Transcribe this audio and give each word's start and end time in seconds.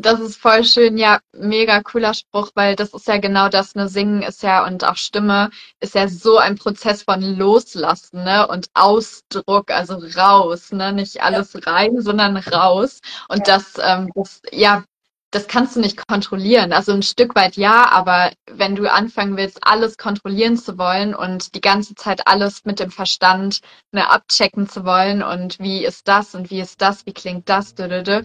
das 0.00 0.20
ist 0.20 0.36
voll 0.36 0.64
schön. 0.64 0.96
Ja, 0.98 1.20
mega 1.32 1.82
cooler 1.82 2.14
Spruch, 2.14 2.50
weil 2.54 2.76
das 2.76 2.94
ist 2.94 3.08
ja 3.08 3.18
genau 3.18 3.48
das, 3.48 3.74
ne, 3.74 3.88
Singen 3.88 4.22
ist 4.22 4.42
ja 4.42 4.64
und 4.66 4.84
auch 4.84 4.96
Stimme 4.96 5.50
ist 5.80 5.94
ja 5.94 6.08
so 6.08 6.38
ein 6.38 6.56
Prozess 6.56 7.02
von 7.02 7.20
Loslassen, 7.22 8.24
ne, 8.24 8.46
und 8.46 8.68
Ausdruck, 8.74 9.70
also 9.70 9.94
raus, 10.16 10.72
ne, 10.72 10.92
nicht 10.92 11.22
alles 11.22 11.66
rein, 11.66 12.00
sondern 12.00 12.36
raus. 12.36 13.00
Und 13.28 13.46
Ja. 13.48 13.56
das, 13.58 13.74
ähm, 13.82 14.10
das, 14.14 14.40
ja, 14.52 14.84
das 15.32 15.46
kannst 15.46 15.76
du 15.76 15.80
nicht 15.80 16.06
kontrollieren. 16.08 16.72
Also 16.72 16.92
ein 16.92 17.02
Stück 17.02 17.34
weit 17.36 17.56
ja, 17.56 17.88
aber 17.90 18.32
wenn 18.50 18.74
du 18.74 18.90
anfangen 18.90 19.36
willst, 19.36 19.58
alles 19.62 19.96
kontrollieren 19.96 20.56
zu 20.56 20.76
wollen 20.76 21.14
und 21.14 21.54
die 21.54 21.60
ganze 21.60 21.94
Zeit 21.94 22.26
alles 22.26 22.64
mit 22.64 22.80
dem 22.80 22.90
Verstand 22.90 23.60
ne, 23.92 24.10
abchecken 24.10 24.68
zu 24.68 24.84
wollen 24.84 25.22
und 25.22 25.58
wie 25.60 25.84
ist 25.84 26.08
das 26.08 26.34
und 26.34 26.50
wie 26.50 26.60
ist 26.60 26.80
das, 26.82 27.06
wie 27.06 27.12
klingt 27.12 27.48
das, 27.48 27.74
dü. 27.74 28.22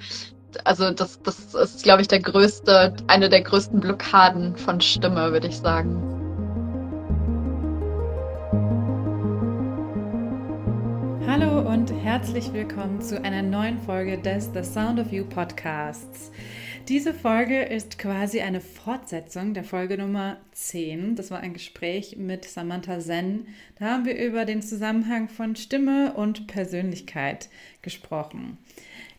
Also 0.64 0.92
das, 0.92 1.22
das 1.22 1.54
ist, 1.54 1.84
glaube 1.84 2.02
ich, 2.02 2.08
der 2.08 2.20
größte, 2.20 2.96
eine 3.08 3.30
der 3.30 3.42
größten 3.42 3.80
Blockaden 3.80 4.56
von 4.56 4.82
Stimme, 4.82 5.32
würde 5.32 5.48
ich 5.48 5.58
sagen. 5.58 6.12
Hallo 11.28 11.68
und 11.68 11.92
herzlich 11.92 12.54
willkommen 12.54 13.02
zu 13.02 13.22
einer 13.22 13.42
neuen 13.42 13.80
Folge 13.80 14.18
des 14.18 14.52
The 14.54 14.64
Sound 14.64 15.00
of 15.00 15.12
You 15.12 15.26
Podcasts. 15.26 16.32
Diese 16.88 17.16
Folge 17.16 17.64
ist 17.64 17.98
quasi 17.98 18.42
eine 18.42 18.62
Fortsetzung 18.62 19.56
der 19.56 19.64
Folge 19.64 19.98
Nummer 19.98 20.38
10. 20.52 21.16
Das 21.16 21.32
war 21.32 21.40
ein 21.40 21.54
Gespräch 21.54 22.16
mit 22.16 22.46
Samantha 22.46 23.00
Sen. 23.00 23.48
Da 23.80 23.86
haben 23.86 24.06
wir 24.06 24.16
über 24.24 24.46
den 24.46 24.62
Zusammenhang 24.62 25.28
von 25.28 25.56
Stimme 25.56 26.14
und 26.14 26.46
Persönlichkeit 26.46 27.50
gesprochen. 27.82 28.60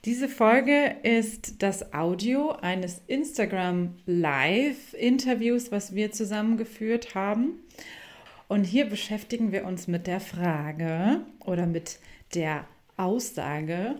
Diese 0.07 0.29
Folge 0.29 0.99
ist 1.03 1.65
das 1.65 1.93
Audio 1.93 2.53
eines 2.53 3.03
Instagram 3.09 3.97
Live-Interviews, 4.07 5.73
was 5.73 5.97
wir 5.97 6.13
zusammengeführt 6.13 7.17
haben. 7.17 7.59
Und 8.47 8.63
hier 8.63 8.85
beschäftigen 8.85 9.51
wir 9.51 9.65
uns 9.65 9.89
mit 9.89 10.07
der 10.07 10.21
Frage 10.21 11.23
oder 11.45 11.67
mit 11.67 11.99
der 12.37 12.69
Aussage, 12.97 13.97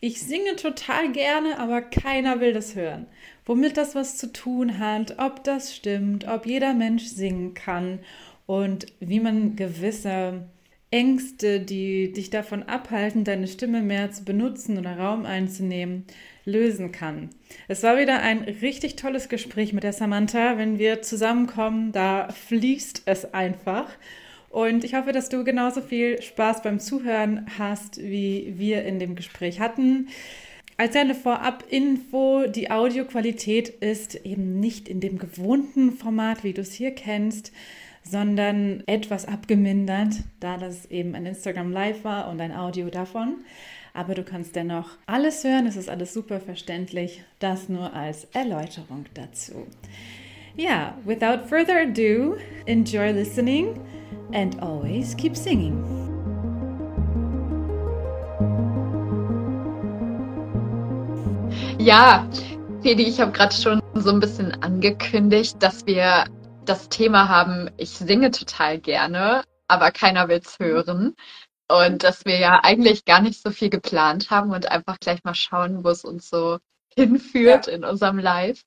ich 0.00 0.22
singe 0.22 0.56
total 0.56 1.12
gerne, 1.12 1.58
aber 1.58 1.82
keiner 1.82 2.40
will 2.40 2.54
das 2.54 2.74
hören. 2.74 3.04
Womit 3.44 3.76
das 3.76 3.94
was 3.94 4.16
zu 4.16 4.32
tun 4.32 4.78
hat, 4.78 5.18
ob 5.18 5.44
das 5.44 5.76
stimmt, 5.76 6.26
ob 6.26 6.46
jeder 6.46 6.72
Mensch 6.72 7.04
singen 7.04 7.52
kann 7.52 7.98
und 8.46 8.86
wie 8.98 9.20
man 9.20 9.56
gewisse 9.56 10.48
Ängste, 10.90 11.60
die 11.60 12.12
dich 12.12 12.30
davon 12.30 12.64
abhalten, 12.64 13.22
deine 13.22 13.46
Stimme 13.46 13.80
mehr 13.80 14.10
zu 14.10 14.24
benutzen 14.24 14.76
oder 14.76 14.98
Raum 14.98 15.24
einzunehmen, 15.24 16.04
lösen 16.44 16.90
kann. 16.90 17.30
Es 17.68 17.82
war 17.82 17.96
wieder 17.96 18.20
ein 18.22 18.40
richtig 18.40 18.96
tolles 18.96 19.28
Gespräch 19.28 19.72
mit 19.72 19.84
der 19.84 19.92
Samantha. 19.92 20.58
Wenn 20.58 20.78
wir 20.78 21.02
zusammenkommen, 21.02 21.92
da 21.92 22.28
fließt 22.30 23.02
es 23.06 23.32
einfach. 23.32 23.88
Und 24.48 24.82
ich 24.82 24.94
hoffe, 24.94 25.12
dass 25.12 25.28
du 25.28 25.44
genauso 25.44 25.80
viel 25.80 26.20
Spaß 26.20 26.62
beim 26.62 26.80
Zuhören 26.80 27.46
hast, 27.56 28.02
wie 28.02 28.54
wir 28.56 28.84
in 28.84 28.98
dem 28.98 29.14
Gespräch 29.14 29.60
hatten. 29.60 30.08
Als 30.76 30.96
eine 30.96 31.14
Vorab-Info, 31.14 32.46
die 32.48 32.70
Audioqualität 32.70 33.68
ist 33.68 34.14
eben 34.24 34.58
nicht 34.58 34.88
in 34.88 34.98
dem 34.98 35.18
gewohnten 35.18 35.92
Format, 35.92 36.42
wie 36.42 36.54
du 36.54 36.62
es 36.62 36.72
hier 36.72 36.92
kennst, 36.92 37.52
sondern 38.02 38.82
etwas 38.86 39.26
abgemindert, 39.26 40.14
da 40.40 40.56
das 40.56 40.86
eben 40.86 41.14
ein 41.14 41.26
Instagram 41.26 41.72
Live 41.72 42.04
war 42.04 42.28
und 42.28 42.40
ein 42.40 42.54
Audio 42.54 42.88
davon. 42.88 43.36
Aber 43.92 44.14
du 44.14 44.22
kannst 44.22 44.54
dennoch 44.56 44.90
alles 45.06 45.42
hören, 45.44 45.66
es 45.66 45.76
ist 45.76 45.88
alles 45.88 46.14
super 46.14 46.40
verständlich. 46.40 47.22
Das 47.38 47.68
nur 47.68 47.92
als 47.92 48.24
Erläuterung 48.32 49.04
dazu. 49.14 49.66
Ja, 50.56 50.96
without 51.04 51.46
further 51.48 51.82
ado, 51.82 52.36
enjoy 52.66 53.12
listening 53.12 53.80
and 54.32 54.60
always 54.62 55.16
keep 55.16 55.36
singing. 55.36 55.82
Ja, 61.78 62.28
Fedi, 62.82 63.04
ich 63.04 63.20
habe 63.20 63.32
gerade 63.32 63.54
schon 63.54 63.80
so 63.94 64.10
ein 64.10 64.20
bisschen 64.20 64.52
angekündigt, 64.62 65.56
dass 65.60 65.86
wir 65.86 66.24
das 66.70 66.88
Thema 66.88 67.28
haben, 67.28 67.70
ich 67.76 67.90
singe 67.90 68.30
total 68.30 68.78
gerne, 68.78 69.44
aber 69.68 69.90
keiner 69.90 70.28
will's 70.28 70.58
hören. 70.58 71.14
Und 71.70 72.02
dass 72.04 72.24
wir 72.24 72.38
ja 72.38 72.60
eigentlich 72.64 73.04
gar 73.04 73.20
nicht 73.20 73.42
so 73.42 73.50
viel 73.50 73.70
geplant 73.70 74.30
haben 74.30 74.52
und 74.52 74.70
einfach 74.70 74.98
gleich 75.00 75.22
mal 75.24 75.34
schauen, 75.34 75.84
wo 75.84 75.88
es 75.90 76.04
uns 76.04 76.28
so 76.30 76.58
hinführt 76.94 77.66
Ja. 77.66 77.72
in 77.74 77.84
unserem 77.84 78.18
Live. 78.18 78.62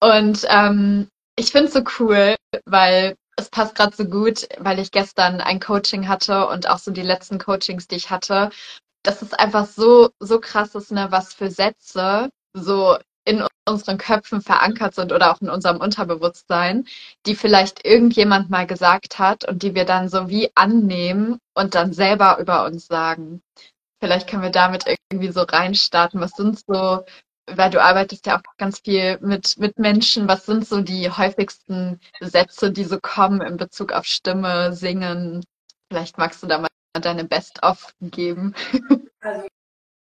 Und 0.00 0.44
ähm, 0.48 1.08
ich 1.36 1.52
finde 1.52 1.68
es 1.68 1.74
so 1.74 1.82
cool, 2.00 2.36
weil 2.66 3.16
es 3.36 3.50
passt 3.50 3.74
gerade 3.74 3.94
so 3.96 4.04
gut, 4.06 4.48
weil 4.58 4.78
ich 4.78 4.90
gestern 4.90 5.40
ein 5.40 5.60
Coaching 5.60 6.08
hatte 6.08 6.48
und 6.48 6.68
auch 6.68 6.78
so 6.78 6.90
die 6.90 7.02
letzten 7.02 7.38
Coachings, 7.38 7.86
die 7.88 7.96
ich 7.96 8.10
hatte, 8.10 8.50
dass 9.02 9.22
es 9.22 9.32
einfach 9.34 9.66
so, 9.66 10.10
so 10.20 10.40
krass 10.40 10.74
ist, 10.74 10.92
ne, 10.92 11.08
was 11.10 11.34
für 11.34 11.50
Sätze 11.50 12.30
so 12.54 12.96
in 13.26 13.44
unseren 13.68 13.98
Köpfen 13.98 14.40
verankert 14.40 14.94
sind 14.94 15.12
oder 15.12 15.32
auch 15.32 15.40
in 15.40 15.50
unserem 15.50 15.78
Unterbewusstsein, 15.78 16.86
die 17.26 17.34
vielleicht 17.34 17.84
irgendjemand 17.84 18.48
mal 18.48 18.66
gesagt 18.66 19.18
hat 19.18 19.46
und 19.46 19.62
die 19.62 19.74
wir 19.74 19.84
dann 19.84 20.08
so 20.08 20.28
wie 20.28 20.50
annehmen 20.54 21.38
und 21.54 21.74
dann 21.74 21.92
selber 21.92 22.38
über 22.38 22.64
uns 22.64 22.86
sagen. 22.86 23.42
Vielleicht 24.00 24.28
können 24.30 24.42
wir 24.42 24.50
damit 24.50 24.84
irgendwie 25.10 25.32
so 25.32 25.42
reinstarten. 25.42 26.20
Was 26.20 26.32
sind 26.32 26.60
so, 26.66 27.04
weil 27.50 27.70
du 27.70 27.82
arbeitest 27.82 28.26
ja 28.26 28.36
auch 28.36 28.56
ganz 28.58 28.80
viel 28.80 29.18
mit, 29.20 29.58
mit 29.58 29.78
Menschen, 29.78 30.28
was 30.28 30.46
sind 30.46 30.66
so 30.66 30.80
die 30.80 31.10
häufigsten 31.10 31.98
Sätze, 32.20 32.70
die 32.70 32.84
so 32.84 32.98
kommen 33.00 33.40
in 33.40 33.56
Bezug 33.56 33.92
auf 33.92 34.04
Stimme, 34.04 34.72
Singen? 34.72 35.44
Vielleicht 35.90 36.18
magst 36.18 36.42
du 36.42 36.46
da 36.46 36.58
mal 36.58 36.68
deine 37.00 37.24
Best-of 37.24 37.92
geben. 38.00 38.54
Also 39.20 39.48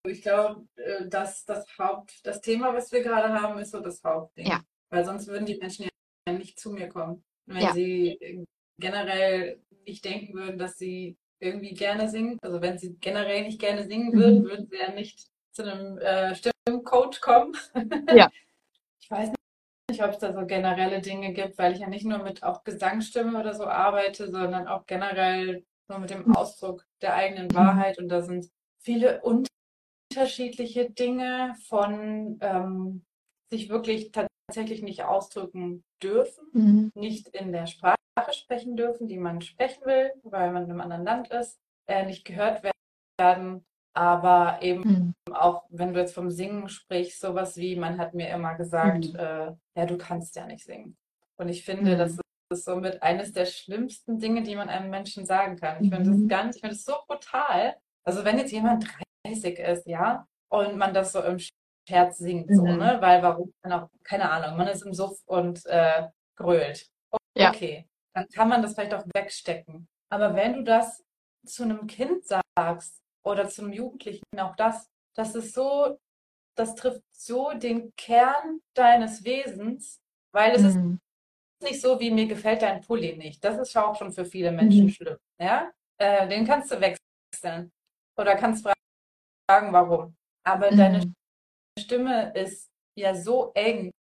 ich 0.07 0.21
glaube, 0.21 0.65
äh, 0.75 1.07
dass 1.07 1.45
das 1.45 1.65
Haupt, 1.77 2.25
das 2.25 2.41
Thema, 2.41 2.73
was 2.73 2.91
wir 2.91 3.01
gerade 3.01 3.33
haben, 3.33 3.59
ist 3.59 3.71
so 3.71 3.79
das 3.79 4.03
Hauptding. 4.03 4.47
Ja. 4.47 4.61
Weil 4.89 5.05
sonst 5.05 5.27
würden 5.27 5.45
die 5.45 5.57
Menschen 5.57 5.87
ja 6.27 6.33
nicht 6.33 6.59
zu 6.59 6.71
mir 6.71 6.87
kommen. 6.89 7.23
Wenn 7.45 7.61
Ja. 7.63 7.73
sie 7.73 8.45
generell 8.79 9.61
nicht 9.85 10.03
denken 10.05 10.33
würden, 10.33 10.57
dass 10.57 10.77
sie 10.77 11.17
irgendwie 11.39 11.73
gerne 11.73 12.09
singen, 12.09 12.39
also 12.41 12.61
wenn 12.61 12.77
sie 12.77 12.95
generell 12.99 13.43
nicht 13.43 13.59
gerne 13.59 13.83
singen 13.85 14.09
Mhm. 14.09 14.19
würden, 14.19 14.43
würden 14.45 14.67
sie 14.67 14.77
ja 14.77 14.91
nicht 14.91 15.27
zu 15.51 15.63
einem 15.63 15.97
äh, 15.99 16.35
Stimmcoach 16.35 17.21
kommen. 17.21 17.55
Ja. 18.13 18.29
Ich 19.01 19.11
weiß 19.11 19.29
nicht, 19.91 20.03
ob 20.03 20.09
es 20.09 20.17
da 20.17 20.33
so 20.33 20.47
generelle 20.47 20.99
Dinge 20.99 21.31
gibt, 21.31 21.59
weil 21.59 21.73
ich 21.73 21.79
ja 21.79 21.87
nicht 21.87 22.05
nur 22.05 22.17
mit 22.23 22.41
auch 22.41 22.63
Gesangsstimme 22.63 23.39
oder 23.39 23.53
so 23.53 23.65
arbeite, 23.67 24.31
sondern 24.31 24.67
auch 24.67 24.87
generell 24.87 25.63
nur 25.87 25.99
mit 25.99 26.09
dem 26.09 26.35
Ausdruck 26.35 26.83
der 27.03 27.13
eigenen 27.13 27.53
Wahrheit. 27.53 27.99
Und 27.99 28.09
da 28.09 28.23
sind 28.23 28.49
viele 28.79 29.21
unterschiedliche 30.15 30.89
Dinge 30.89 31.55
von 31.67 32.37
ähm, 32.41 33.05
sich 33.49 33.69
wirklich 33.69 34.11
tatsächlich 34.11 34.81
nicht 34.81 35.03
ausdrücken 35.03 35.83
dürfen, 36.01 36.45
Mhm. 36.53 36.91
nicht 36.95 37.27
in 37.29 37.51
der 37.51 37.67
Sprache 37.67 37.97
sprechen 38.31 38.77
dürfen, 38.77 39.07
die 39.07 39.17
man 39.17 39.41
sprechen 39.41 39.85
will, 39.85 40.11
weil 40.23 40.51
man 40.51 40.63
in 40.63 40.71
einem 40.71 40.81
anderen 40.81 41.03
Land 41.03 41.27
ist, 41.31 41.59
äh, 41.87 42.05
nicht 42.05 42.23
gehört 42.25 42.63
werden, 43.19 43.65
aber 43.93 44.59
eben 44.61 44.81
Mhm. 44.83 45.13
auch 45.33 45.65
wenn 45.69 45.93
du 45.93 45.99
jetzt 45.99 46.13
vom 46.13 46.29
Singen 46.31 46.69
sprichst, 46.69 47.19
sowas 47.19 47.57
wie, 47.57 47.75
man 47.75 47.97
hat 47.97 48.13
mir 48.13 48.29
immer 48.29 48.55
gesagt, 48.55 49.09
Mhm. 49.09 49.15
äh, 49.15 49.51
ja, 49.75 49.85
du 49.85 49.97
kannst 49.97 50.35
ja 50.35 50.45
nicht 50.45 50.63
singen. 50.63 50.95
Und 51.37 51.49
ich 51.49 51.65
finde, 51.65 51.95
Mhm. 51.95 51.97
das 51.97 52.17
ist 52.53 52.63
somit 52.63 53.03
eines 53.03 53.33
der 53.33 53.45
schlimmsten 53.45 54.19
Dinge, 54.19 54.43
die 54.43 54.55
man 54.55 54.69
einem 54.69 54.89
Menschen 54.89 55.25
sagen 55.25 55.57
kann. 55.57 55.83
Ich 55.83 55.89
finde 55.89 56.09
das 56.11 56.19
Mhm. 56.19 56.27
ganz, 56.29 56.55
ich 56.55 56.61
finde 56.61 56.75
das 56.75 56.85
so 56.85 56.93
brutal. 57.07 57.75
Also 58.05 58.23
wenn 58.23 58.37
jetzt 58.37 58.51
jemand 58.51 58.87
30 59.25 59.59
ist, 59.59 59.87
ja, 59.87 60.27
und 60.49 60.77
man 60.77 60.93
das 60.93 61.11
so 61.11 61.21
im 61.21 61.37
Scherz 61.87 62.17
singt, 62.17 62.53
so, 62.55 62.63
Mhm. 62.65 62.77
ne? 62.77 62.97
Weil 63.01 63.21
warum? 63.23 63.53
Keine 63.61 63.89
keine 64.03 64.29
Ahnung, 64.29 64.57
man 64.57 64.67
ist 64.67 64.83
im 64.85 64.93
Suff 64.93 65.19
und 65.25 65.65
äh, 65.65 66.07
grölt. 66.35 66.87
Ja. 67.37 67.49
Okay, 67.49 67.87
dann 68.13 68.27
kann 68.29 68.49
man 68.49 68.61
das 68.61 68.73
vielleicht 68.73 68.93
auch 68.93 69.05
wegstecken. 69.13 69.87
Aber 70.09 70.35
wenn 70.35 70.53
du 70.53 70.63
das 70.63 71.03
zu 71.45 71.63
einem 71.63 71.87
Kind 71.87 72.23
sagst 72.25 73.01
oder 73.23 73.47
zum 73.49 73.71
Jugendlichen, 73.73 74.23
auch 74.39 74.55
das, 74.55 74.87
das 75.15 75.35
ist 75.35 75.53
so, 75.53 75.99
das 76.55 76.75
trifft 76.75 77.01
so 77.11 77.51
den 77.53 77.93
Kern 77.97 78.61
deines 78.73 79.23
Wesens, 79.25 79.99
weil 80.31 80.55
es 80.55 80.63
ist 80.63 80.75
Mhm. 80.75 80.99
nicht 81.61 81.81
so 81.81 81.99
wie 81.99 82.11
mir 82.11 82.27
gefällt 82.27 82.61
dein 82.61 82.81
Pulli 82.81 83.15
nicht. 83.17 83.43
Das 83.43 83.57
ist 83.57 83.75
auch 83.77 83.95
schon 83.95 84.11
für 84.11 84.25
viele 84.25 84.51
Menschen 84.51 84.85
Mhm. 84.85 84.89
schlimm. 84.89 85.17
Ja? 85.39 85.71
Äh, 85.97 86.27
den 86.27 86.45
kannst 86.45 86.71
du 86.71 86.79
wechseln. 86.79 87.71
Oder 88.17 88.35
kannst 88.35 88.63
fragen, 88.63 88.74
warum. 89.47 90.15
Aber 90.43 90.71
deine 90.71 90.99
Mhm. 90.99 91.13
Stimme 91.79 92.33
ist 92.35 92.69
ja 92.97 93.15
so 93.15 93.51
eng 93.55 93.91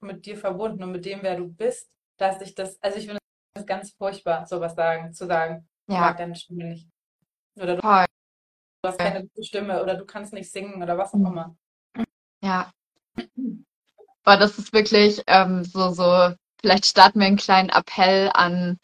mit 0.00 0.26
dir 0.26 0.36
verbunden 0.36 0.82
und 0.84 0.92
mit 0.92 1.04
dem, 1.04 1.22
wer 1.22 1.36
du 1.36 1.48
bist, 1.48 1.90
dass 2.18 2.40
ich 2.40 2.54
das, 2.54 2.80
also 2.82 2.98
ich 2.98 3.06
finde 3.06 3.18
es 3.58 3.66
ganz 3.66 3.92
furchtbar, 3.92 4.46
sowas 4.46 4.74
sagen, 4.74 5.12
zu 5.12 5.26
sagen, 5.26 5.68
ich 5.88 5.94
Ja, 5.94 6.00
mag 6.02 6.16
deine 6.18 6.34
Stimme 6.36 6.64
nicht. 6.64 6.88
Oder 7.56 7.76
du 7.76 7.82
voll. 7.82 8.06
hast 8.86 8.98
keine 8.98 9.22
gute 9.22 9.44
Stimme 9.44 9.82
oder 9.82 9.96
du 9.96 10.04
kannst 10.06 10.32
nicht 10.32 10.50
singen 10.50 10.82
oder 10.82 10.98
was 10.98 11.12
auch 11.14 11.18
Mhm. 11.18 11.26
immer. 11.26 11.56
Ja. 12.42 12.72
Boah, 14.24 14.36
das 14.36 14.58
ist 14.58 14.72
wirklich 14.72 15.22
ähm, 15.26 15.64
so, 15.64 15.90
so, 15.90 16.34
vielleicht 16.60 16.86
starten 16.86 17.20
wir 17.20 17.26
einen 17.26 17.36
kleinen 17.36 17.70
Appell 17.70 18.30
an, 18.34 18.78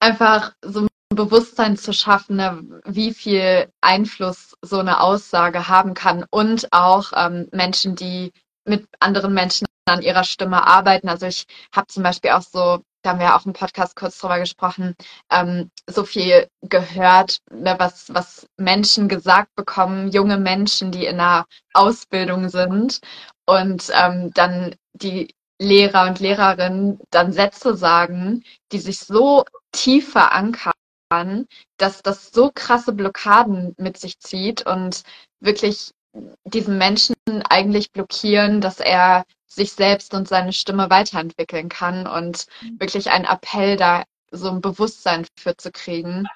einfach 0.00 0.54
so 0.62 0.86
Bewusstsein 1.14 1.76
zu 1.76 1.92
schaffen, 1.92 2.36
ne, 2.36 2.62
wie 2.84 3.12
viel 3.12 3.70
Einfluss 3.80 4.54
so 4.62 4.78
eine 4.78 5.00
Aussage 5.00 5.68
haben 5.68 5.94
kann 5.94 6.24
und 6.30 6.68
auch 6.72 7.12
ähm, 7.16 7.48
Menschen, 7.52 7.96
die 7.96 8.32
mit 8.64 8.86
anderen 9.00 9.34
Menschen 9.34 9.66
an 9.86 10.02
ihrer 10.02 10.24
Stimme 10.24 10.66
arbeiten. 10.66 11.08
Also 11.08 11.26
ich 11.26 11.46
habe 11.74 11.88
zum 11.88 12.02
Beispiel 12.02 12.30
auch 12.30 12.42
so, 12.42 12.82
da 13.02 13.10
haben 13.10 13.18
wir 13.18 13.34
auch 13.34 13.46
im 13.46 13.52
Podcast 13.52 13.96
kurz 13.96 14.18
drüber 14.18 14.38
gesprochen, 14.38 14.94
ähm, 15.30 15.70
so 15.88 16.04
viel 16.04 16.48
gehört, 16.62 17.38
ne, 17.50 17.74
was, 17.78 18.14
was 18.14 18.46
Menschen 18.56 19.08
gesagt 19.08 19.54
bekommen, 19.56 20.10
junge 20.10 20.38
Menschen, 20.38 20.92
die 20.92 21.06
in 21.06 21.18
einer 21.18 21.46
Ausbildung 21.72 22.48
sind 22.48 23.00
und 23.46 23.90
ähm, 23.92 24.30
dann 24.34 24.76
die 24.92 25.34
Lehrer 25.60 26.08
und 26.08 26.20
Lehrerinnen 26.20 26.98
dann 27.10 27.32
Sätze 27.32 27.76
sagen, 27.76 28.44
die 28.72 28.78
sich 28.78 28.98
so 28.98 29.44
tief 29.72 30.12
verankern, 30.12 30.71
dass 31.76 32.02
das 32.02 32.30
so 32.32 32.50
krasse 32.54 32.92
Blockaden 32.92 33.74
mit 33.78 33.98
sich 33.98 34.18
zieht 34.20 34.66
und 34.66 35.02
wirklich 35.40 35.92
diesen 36.44 36.78
Menschen 36.78 37.14
eigentlich 37.48 37.90
blockieren, 37.92 38.60
dass 38.60 38.80
er 38.80 39.24
sich 39.46 39.72
selbst 39.72 40.14
und 40.14 40.28
seine 40.28 40.52
Stimme 40.52 40.90
weiterentwickeln 40.90 41.68
kann 41.68 42.06
und 42.06 42.46
wirklich 42.78 43.10
ein 43.10 43.24
Appell 43.24 43.76
da 43.76 44.04
so 44.30 44.48
ein 44.48 44.60
Bewusstsein 44.60 45.26
für 45.38 45.56
zu 45.56 45.70
kriegen, 45.70 46.26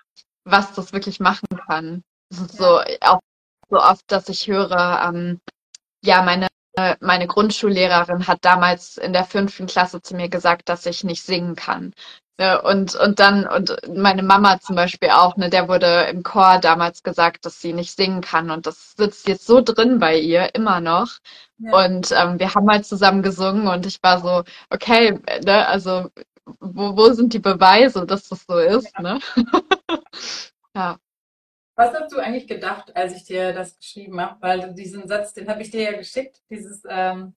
was 0.45 0.75
das 0.75 0.93
wirklich 0.93 1.21
machen 1.21 1.49
kann. 1.67 2.03
Das 2.31 2.41
ist 2.41 2.59
so 2.59 2.81
auch 3.01 3.21
so 3.71 3.79
oft, 3.79 4.05
dass 4.09 4.29
ich 4.29 4.47
höre, 4.47 5.03
ähm, 5.09 5.41
ja, 6.03 6.23
meine 6.23 6.49
meine 7.01 7.27
Grundschullehrerin 7.27 8.27
hat 8.27 8.45
damals 8.45 8.99
in 8.99 9.15
der 9.15 9.25
fünften 9.25 9.67
Klasse 9.67 10.03
zu 10.03 10.15
mir 10.15 10.29
gesagt, 10.29 10.69
dass 10.69 10.85
ich 10.85 11.05
nicht 11.05 11.23
singen 11.23 11.57
kann. 11.57 11.95
Ne, 12.39 12.61
und, 12.61 12.95
und 12.97 13.19
dann, 13.19 13.47
und 13.47 13.75
meine 13.89 14.23
Mama 14.23 14.61
zum 14.61 14.77
Beispiel 14.77 15.09
auch, 15.09 15.39
ne, 15.39 15.49
der 15.49 15.69
wurde 15.69 16.09
im 16.11 16.23
Chor 16.23 16.59
damals 16.59 17.03
gesagt, 17.03 17.47
dass 17.47 17.63
sie 17.63 17.73
nicht 17.73 17.97
singen 17.97 18.21
kann. 18.21 18.51
Und 18.51 18.67
das 18.67 18.93
sitzt 18.95 19.27
jetzt 19.27 19.47
so 19.47 19.63
drin 19.63 19.99
bei 19.99 20.19
ihr, 20.19 20.55
immer 20.55 20.81
noch. 20.81 21.19
Ja. 21.59 21.87
Und 21.87 22.13
ähm, 22.13 22.39
wir 22.39 22.55
haben 22.55 22.69
halt 22.71 22.85
zusammen 22.85 23.23
gesungen 23.23 23.69
und 23.69 23.87
ich 23.87 24.03
war 24.03 24.21
so, 24.21 24.45
okay, 24.69 25.19
ne, 25.45 25.67
also 25.67 26.11
wo, 26.61 26.97
wo 26.97 27.13
sind 27.13 27.33
die 27.33 27.39
Beweise, 27.39 28.05
dass 28.05 28.29
das 28.29 28.45
so 28.47 28.59
ist, 28.59 28.93
ja. 28.95 29.03
ne? 29.03 29.19
ja. 30.77 30.99
Was 31.75 31.95
hast 31.95 32.13
du 32.13 32.19
eigentlich 32.19 32.47
gedacht, 32.47 32.95
als 32.95 33.15
ich 33.15 33.25
dir 33.25 33.55
das 33.55 33.79
geschrieben 33.79 34.21
habe? 34.21 34.37
Weil 34.41 34.75
diesen 34.75 35.09
Satz, 35.09 35.33
den 35.33 35.49
habe 35.49 35.63
ich 35.63 35.71
dir 35.71 35.91
ja 35.91 35.97
geschickt, 35.97 36.43
dieses 36.51 36.83
ähm, 36.89 37.35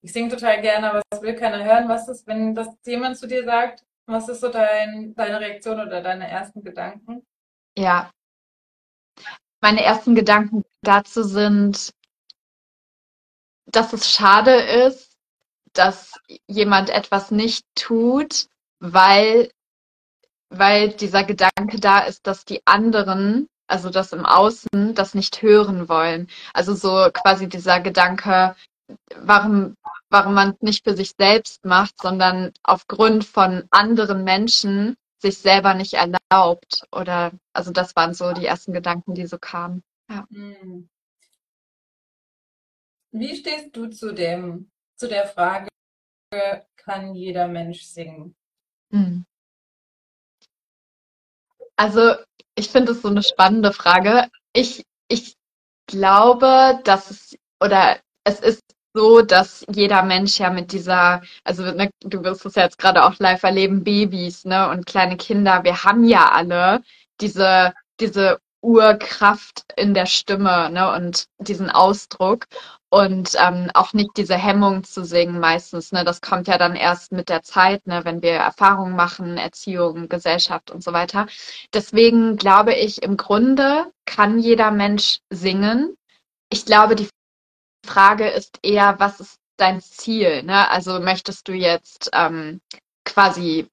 ich 0.00 0.12
singe 0.12 0.28
total 0.28 0.60
gerne, 0.60 0.90
aber 0.90 1.02
es 1.10 1.22
will 1.22 1.34
keiner 1.34 1.64
hören. 1.64 1.88
Was 1.88 2.08
ist, 2.08 2.26
wenn 2.26 2.54
das 2.54 2.68
jemand 2.86 3.18
zu 3.18 3.26
dir 3.26 3.44
sagt, 3.44 3.84
was 4.08 4.28
ist 4.28 4.40
so 4.40 4.48
dein, 4.48 5.14
deine 5.14 5.38
Reaktion 5.38 5.80
oder 5.80 6.00
deine 6.00 6.28
ersten 6.28 6.62
Gedanken? 6.64 7.26
Ja. 7.76 8.10
Meine 9.60 9.82
ersten 9.84 10.14
Gedanken 10.14 10.64
dazu 10.82 11.22
sind, 11.22 11.92
dass 13.66 13.92
es 13.92 14.10
schade 14.10 14.54
ist, 14.54 15.12
dass 15.74 16.14
jemand 16.46 16.90
etwas 16.90 17.30
nicht 17.30 17.66
tut, 17.74 18.46
weil, 18.80 19.50
weil 20.48 20.90
dieser 20.90 21.24
Gedanke 21.24 21.78
da 21.78 22.00
ist, 22.00 22.26
dass 22.26 22.46
die 22.46 22.62
anderen, 22.66 23.46
also 23.66 23.90
das 23.90 24.12
im 24.12 24.24
Außen, 24.24 24.94
das 24.94 25.14
nicht 25.14 25.42
hören 25.42 25.88
wollen. 25.88 26.28
Also 26.54 26.74
so 26.74 27.10
quasi 27.12 27.48
dieser 27.48 27.80
Gedanke, 27.80 28.56
warum, 29.16 29.76
warum 30.10 30.34
man 30.34 30.50
es 30.50 30.60
nicht 30.60 30.84
für 30.84 30.96
sich 30.96 31.12
selbst 31.18 31.64
macht, 31.64 32.00
sondern 32.00 32.52
aufgrund 32.62 33.24
von 33.24 33.64
anderen 33.70 34.24
Menschen 34.24 34.96
sich 35.18 35.38
selber 35.38 35.74
nicht 35.74 35.94
erlaubt. 35.94 36.86
Oder 36.92 37.32
also 37.52 37.70
das 37.72 37.96
waren 37.96 38.14
so 38.14 38.32
die 38.32 38.46
ersten 38.46 38.72
Gedanken, 38.72 39.14
die 39.14 39.26
so 39.26 39.38
kamen. 39.38 39.82
Ja. 40.08 40.26
Hm. 40.30 40.88
Wie 43.10 43.36
stehst 43.36 43.74
du 43.76 43.88
zu 43.88 44.12
dem, 44.12 44.70
zu 44.96 45.08
der 45.08 45.26
Frage, 45.26 45.68
kann 46.76 47.14
jeder 47.14 47.48
Mensch 47.48 47.82
singen? 47.82 48.36
Hm. 48.90 49.24
Also 51.76 52.14
ich 52.54 52.68
finde 52.68 52.92
es 52.92 53.02
so 53.02 53.08
eine 53.08 53.22
spannende 53.22 53.72
Frage. 53.72 54.28
Ich, 54.52 54.84
ich 55.08 55.36
glaube, 55.86 56.80
dass 56.84 57.10
es 57.10 57.36
oder 57.60 58.00
es 58.24 58.40
ist 58.40 58.62
so, 58.94 59.22
dass 59.22 59.64
jeder 59.72 60.02
Mensch 60.02 60.38
ja 60.38 60.50
mit 60.50 60.72
dieser, 60.72 61.22
also 61.44 61.62
ne, 61.62 61.90
du 62.00 62.22
wirst 62.24 62.46
es 62.46 62.54
ja 62.54 62.64
jetzt 62.64 62.78
gerade 62.78 63.04
auch 63.04 63.14
live 63.18 63.42
erleben, 63.42 63.84
Babys 63.84 64.44
ne, 64.44 64.68
und 64.70 64.86
kleine 64.86 65.16
Kinder, 65.16 65.64
wir 65.64 65.84
haben 65.84 66.04
ja 66.04 66.30
alle 66.30 66.82
diese, 67.20 67.74
diese 68.00 68.38
Urkraft 68.60 69.64
in 69.76 69.94
der 69.94 70.06
Stimme 70.06 70.70
ne, 70.70 70.92
und 70.94 71.26
diesen 71.38 71.70
Ausdruck 71.70 72.46
und 72.90 73.34
ähm, 73.38 73.70
auch 73.74 73.92
nicht 73.92 74.10
diese 74.16 74.36
Hemmung 74.36 74.82
zu 74.84 75.04
singen 75.04 75.38
meistens. 75.38 75.92
Ne, 75.92 76.04
das 76.04 76.20
kommt 76.20 76.48
ja 76.48 76.58
dann 76.58 76.74
erst 76.74 77.12
mit 77.12 77.28
der 77.28 77.42
Zeit, 77.42 77.86
ne, 77.86 78.04
wenn 78.04 78.22
wir 78.22 78.32
Erfahrungen 78.32 78.96
machen, 78.96 79.36
Erziehung, 79.36 80.08
Gesellschaft 80.08 80.70
und 80.70 80.82
so 80.82 80.92
weiter. 80.92 81.26
Deswegen 81.72 82.36
glaube 82.36 82.74
ich, 82.74 83.02
im 83.02 83.16
Grunde 83.16 83.92
kann 84.06 84.38
jeder 84.38 84.70
Mensch 84.70 85.20
singen. 85.30 85.96
Ich 86.50 86.64
glaube, 86.64 86.96
die 86.96 87.08
Frage 87.84 88.28
ist 88.28 88.58
eher, 88.62 88.98
was 88.98 89.20
ist 89.20 89.38
dein 89.56 89.80
Ziel? 89.80 90.42
Ne? 90.42 90.70
Also 90.70 91.00
möchtest 91.00 91.48
du 91.48 91.52
jetzt 91.52 92.10
ähm, 92.12 92.60
quasi 93.04 93.68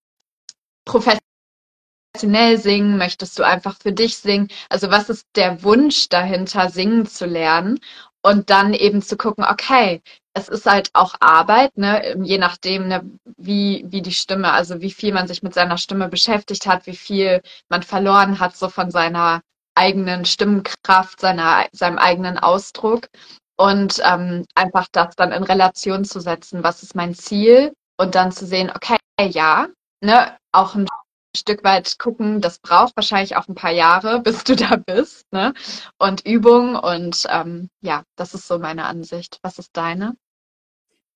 professionell 0.86 2.58
singen? 2.58 2.98
Möchtest 2.98 3.38
du 3.40 3.44
einfach 3.44 3.78
für 3.78 3.92
dich 3.92 4.18
singen? 4.18 4.50
Also 4.70 4.92
was 4.92 5.10
ist 5.10 5.28
der 5.36 5.64
Wunsch 5.64 6.10
dahinter, 6.10 6.70
singen 6.70 7.06
zu 7.06 7.26
lernen? 7.26 7.80
Und 8.22 8.50
dann 8.50 8.74
eben 8.74 9.04
zu 9.04 9.18
gucken, 9.18 9.46
okay, 9.46 10.02
es 10.34 10.50
ist 10.50 10.66
halt 10.66 10.90
auch 10.94 11.16
Arbeit, 11.20 11.78
ne? 11.78 12.18
je 12.24 12.40
nachdem, 12.40 12.88
ne, 12.88 13.04
wie, 13.38 13.86
wie 13.88 14.02
die 14.02 14.12
Stimme, 14.12 14.52
also 14.52 14.82
wie 14.82 14.92
viel 14.92 15.14
man 15.14 15.28
sich 15.28 15.44
mit 15.44 15.54
seiner 15.54 15.78
Stimme 15.78 16.10
beschäftigt 16.10 16.66
hat, 16.66 16.88
wie 16.88 16.96
viel 16.96 17.42
man 17.70 17.84
verloren 17.84 18.40
hat, 18.40 18.58
so 18.58 18.68
von 18.70 18.90
seiner 18.90 19.42
eigenen 19.76 20.26
Stimmkraft, 20.26 21.22
seiner, 21.22 21.68
seinem 21.72 22.00
eigenen 22.00 22.38
Ausdruck 22.40 23.10
und 23.58 24.02
ähm, 24.04 24.46
einfach 24.56 24.88
das 24.92 25.16
dann 25.16 25.32
in 25.32 25.44
Relation 25.44 26.06
zu 26.06 26.20
setzen, 26.20 26.64
was 26.64 26.84
ist 26.84 26.96
mein 26.96 27.16
Ziel 27.16 27.74
und 27.98 28.16
dann 28.16 28.32
zu 28.32 28.46
sehen, 28.46 28.72
okay, 28.74 28.98
ja, 29.20 29.68
ne, 30.02 30.38
auch 30.52 30.76
ein 30.76 30.88
Stück 31.36 31.64
weit 31.64 32.00
gucken, 32.00 32.42
das 32.42 32.60
braucht 32.60 32.96
wahrscheinlich 32.96 33.36
auch 33.36 33.48
ein 33.48 33.56
paar 33.56 33.72
Jahre, 33.72 34.20
bis 34.24 34.44
du 34.44 34.56
da 34.56 34.76
bist, 34.78 35.32
ne? 35.32 35.54
Und 36.00 36.26
Übung 36.26 36.76
und 36.76 37.26
ähm, 37.30 37.70
ja, 37.82 38.04
das 38.16 38.34
ist 38.34 38.48
so 38.48 38.60
meine 38.60 38.86
Ansicht. 38.86 39.40
Was 39.42 39.60
ist 39.60 39.76
deine? 39.76 40.16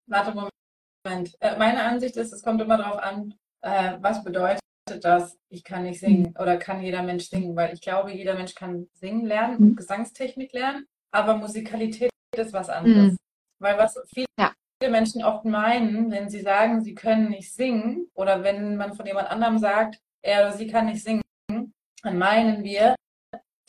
Warte 0.08 0.34
Moment. 0.34 1.36
Äh, 1.40 1.58
meine 1.58 1.84
Ansicht 1.84 2.18
ist, 2.18 2.34
es 2.34 2.44
kommt 2.44 2.62
immer 2.62 2.78
darauf 2.78 3.02
an, 3.02 3.34
äh, 3.62 3.98
was 4.00 4.24
bedeutet 4.24 4.60
das, 5.02 5.38
ich 5.50 5.64
kann 5.64 5.84
nicht 5.84 6.00
singen 6.00 6.34
mhm. 6.34 6.42
oder 6.42 6.58
kann 6.58 6.82
jeder 6.82 7.04
Mensch 7.04 7.30
singen, 7.30 7.56
weil 7.56 7.74
ich 7.74 7.82
glaube, 7.82 8.12
jeder 8.12 8.34
Mensch 8.34 8.56
kann 8.56 8.90
singen 8.94 9.26
lernen 9.26 9.58
und 9.58 9.70
mhm. 9.70 9.76
Gesangstechnik 9.76 10.52
lernen, 10.54 10.88
aber 11.12 11.38
Musikalität 11.38 12.09
ist 12.40 12.54
was 12.54 12.70
anderes. 12.70 13.14
Mhm. 13.14 13.18
Weil 13.60 13.78
was 13.78 14.00
viele 14.14 14.28
ja. 14.40 14.54
Menschen 14.90 15.24
oft 15.24 15.46
meinen, 15.46 16.12
wenn 16.12 16.30
sie 16.30 16.42
sagen, 16.42 16.82
sie 16.82 16.96
können 16.96 17.30
nicht 17.30 17.54
singen 17.54 18.08
oder 18.14 18.44
wenn 18.44 18.78
man 18.78 18.94
von 18.94 19.06
jemand 19.06 19.30
anderem 19.30 19.58
sagt, 19.58 20.00
er 20.22 20.48
oder 20.48 20.58
sie 20.58 20.68
kann 20.68 20.86
nicht 20.86 21.04
singen, 21.04 21.22
dann 22.04 22.18
meinen 22.18 22.64
wir, 22.64 22.96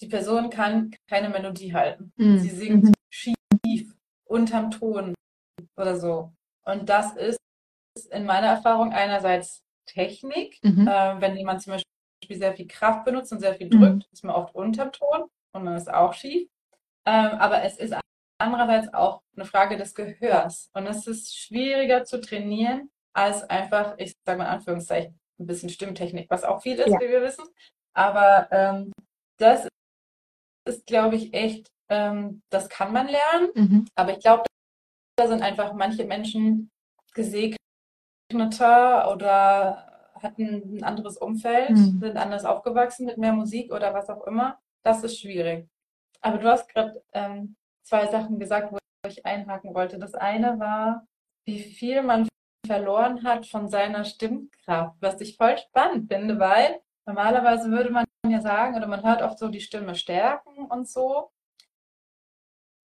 die 0.00 0.06
Person 0.06 0.50
kann 0.50 0.94
keine 1.08 1.28
Melodie 1.28 1.74
halten. 1.74 2.12
Mhm. 2.16 2.38
Sie 2.38 2.50
singt 2.50 2.84
mhm. 2.84 2.92
schief, 3.10 3.94
unterm 4.24 4.70
Ton 4.70 5.14
oder 5.76 5.96
so. 5.96 6.32
Und 6.64 6.88
das 6.88 7.16
ist 7.16 7.38
in 8.10 8.24
meiner 8.24 8.48
Erfahrung 8.48 8.92
einerseits 8.92 9.62
Technik. 9.86 10.58
Mhm. 10.62 10.86
Äh, 10.86 11.20
wenn 11.20 11.36
jemand 11.36 11.62
zum 11.62 11.72
Beispiel 11.72 12.38
sehr 12.38 12.54
viel 12.54 12.68
Kraft 12.68 13.04
benutzt 13.04 13.32
und 13.32 13.40
sehr 13.40 13.54
viel 13.54 13.68
drückt, 13.68 13.96
mhm. 13.96 14.12
ist 14.12 14.24
man 14.24 14.36
oft 14.36 14.54
unterm 14.54 14.92
Ton 14.92 15.24
und 15.52 15.64
man 15.64 15.76
ist 15.76 15.92
auch 15.92 16.14
schief. 16.14 16.48
Ähm, 17.06 17.32
aber 17.38 17.62
es 17.64 17.78
ist 17.78 17.94
andererseits 18.40 18.92
auch 18.92 19.22
eine 19.36 19.44
Frage 19.44 19.76
des 19.76 19.94
Gehörs. 19.94 20.70
Und 20.74 20.86
es 20.86 21.06
ist 21.06 21.36
schwieriger 21.36 22.04
zu 22.04 22.20
trainieren 22.20 22.90
als 23.12 23.42
einfach, 23.48 23.94
ich 23.98 24.14
sage 24.24 24.38
mal 24.38 24.44
in 24.44 24.50
Anführungszeichen, 24.50 25.18
ein 25.38 25.46
bisschen 25.46 25.70
Stimmtechnik, 25.70 26.30
was 26.30 26.44
auch 26.44 26.62
viel 26.62 26.78
ist, 26.78 26.88
ja. 26.88 27.00
wie 27.00 27.08
wir 27.08 27.22
wissen. 27.22 27.44
Aber 27.92 28.48
ähm, 28.50 28.92
das 29.38 29.68
ist, 30.66 30.86
glaube 30.86 31.16
ich, 31.16 31.34
echt, 31.34 31.70
ähm, 31.88 32.42
das 32.50 32.68
kann 32.68 32.92
man 32.92 33.08
lernen. 33.08 33.50
Mhm. 33.54 33.86
Aber 33.94 34.12
ich 34.12 34.20
glaube, 34.20 34.44
da 35.16 35.26
sind 35.28 35.42
einfach 35.42 35.72
manche 35.72 36.04
Menschen 36.04 36.70
gesegneter 37.14 37.58
oder 39.12 39.86
hatten 40.22 40.76
ein 40.76 40.84
anderes 40.84 41.16
Umfeld, 41.16 41.70
mhm. 41.70 42.00
sind 42.00 42.16
anders 42.16 42.44
aufgewachsen 42.44 43.06
mit 43.06 43.18
mehr 43.18 43.32
Musik 43.32 43.72
oder 43.72 43.94
was 43.94 44.08
auch 44.10 44.26
immer. 44.26 44.58
Das 44.82 45.02
ist 45.02 45.18
schwierig. 45.18 45.68
Aber 46.20 46.38
du 46.38 46.48
hast 46.48 46.68
gerade 46.68 47.02
ähm, 47.12 47.56
zwei 47.90 48.06
Sachen 48.06 48.38
gesagt, 48.38 48.72
wo 48.72 48.78
ich 49.06 49.26
einhaken 49.26 49.74
wollte. 49.74 49.98
Das 49.98 50.14
eine 50.14 50.60
war, 50.60 51.06
wie 51.44 51.60
viel 51.60 52.02
man 52.02 52.28
verloren 52.64 53.24
hat 53.24 53.46
von 53.46 53.68
seiner 53.68 54.04
Stimmkraft, 54.04 54.96
was 55.00 55.20
ich 55.20 55.36
voll 55.36 55.58
spannend 55.58 56.08
finde, 56.10 56.38
weil 56.38 56.80
normalerweise 57.04 57.70
würde 57.70 57.90
man 57.90 58.04
ja 58.28 58.40
sagen, 58.40 58.76
oder 58.76 58.86
man 58.86 59.02
hört 59.02 59.22
oft 59.22 59.38
so 59.38 59.48
die 59.48 59.60
Stimme 59.60 59.96
stärken 59.96 60.66
und 60.66 60.88
so. 60.88 61.32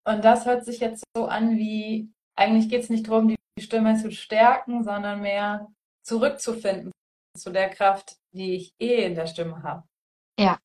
Und 0.06 0.25
das 0.25 0.46
hört 0.46 0.65
sich 0.65 0.79
jetzt 0.79 1.03
so 1.15 1.27
an 1.27 1.56
wie, 1.56 2.12
eigentlich 2.36 2.68
geht 2.68 2.84
es 2.84 2.89
nicht 2.89 3.08
darum, 3.08 3.29
die 3.29 3.38
Stimme 3.63 3.96
zu 3.96 4.12
stärken, 4.12 4.84
sondern 4.84 5.22
mehr 5.22 5.72
zurückzufinden 6.03 6.91
zu 7.38 7.51
der 7.51 7.70
Kraft, 7.70 8.18
die 8.34 8.56
ich 8.56 8.74
eh 8.79 9.06
in 9.06 9.15
der 9.15 9.27
Stimme 9.27 9.63
habe. 9.63 9.88
Ja. 10.38 10.58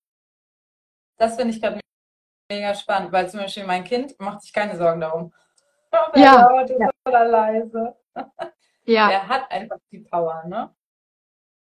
Das 1.18 1.36
finde 1.36 1.54
ich 1.54 1.60
gerade 1.60 1.83
mega 2.54 2.74
spannend, 2.74 3.12
weil 3.12 3.28
zum 3.28 3.40
Beispiel 3.40 3.66
mein 3.66 3.84
Kind 3.84 4.18
macht 4.20 4.42
sich 4.42 4.52
keine 4.52 4.76
Sorgen 4.76 5.00
darum. 5.00 5.32
Er 5.90 6.10
ja. 6.14 6.60
ist 6.64 6.70
ja. 6.78 6.90
oder 7.06 7.24
leise. 7.24 7.96
Ja. 8.84 9.10
Er 9.10 9.28
hat 9.28 9.50
einfach 9.50 9.78
die 9.90 10.00
Power, 10.00 10.44
ne? 10.46 10.74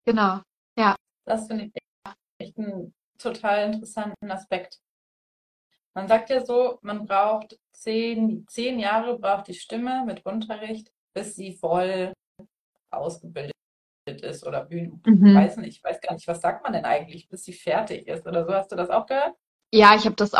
Genau. 0.04 0.40
Ja. 0.76 0.96
Das 1.24 1.46
finde 1.46 1.64
ich 1.66 1.72
echt 2.38 2.58
einen 2.58 2.94
total 3.18 3.72
interessanten 3.72 4.30
Aspekt. 4.30 4.80
Man 5.94 6.08
sagt 6.08 6.30
ja 6.30 6.44
so, 6.44 6.78
man 6.82 7.06
braucht 7.06 7.58
zehn, 7.72 8.46
zehn 8.48 8.78
Jahre 8.78 9.18
braucht 9.18 9.48
die 9.48 9.54
Stimme 9.54 10.04
mit 10.06 10.24
Unterricht, 10.24 10.90
bis 11.12 11.36
sie 11.36 11.54
voll 11.54 12.12
ausgebildet 12.90 13.52
ist 14.06 14.46
oder 14.46 14.64
Bühnen. 14.64 15.02
Mhm. 15.06 15.34
Weiß 15.34 15.58
nicht, 15.58 15.76
ich 15.76 15.84
weiß 15.84 16.00
gar 16.00 16.14
nicht, 16.14 16.26
was 16.26 16.40
sagt 16.40 16.64
man 16.64 16.72
denn 16.72 16.84
eigentlich, 16.84 17.28
bis 17.28 17.44
sie 17.44 17.52
fertig 17.52 18.08
ist 18.08 18.26
oder 18.26 18.44
so. 18.44 18.52
Hast 18.52 18.72
du 18.72 18.76
das 18.76 18.90
auch 18.90 19.06
gehört? 19.06 19.36
Ja, 19.72 19.94
ich 19.94 20.04
habe 20.04 20.16
das 20.16 20.34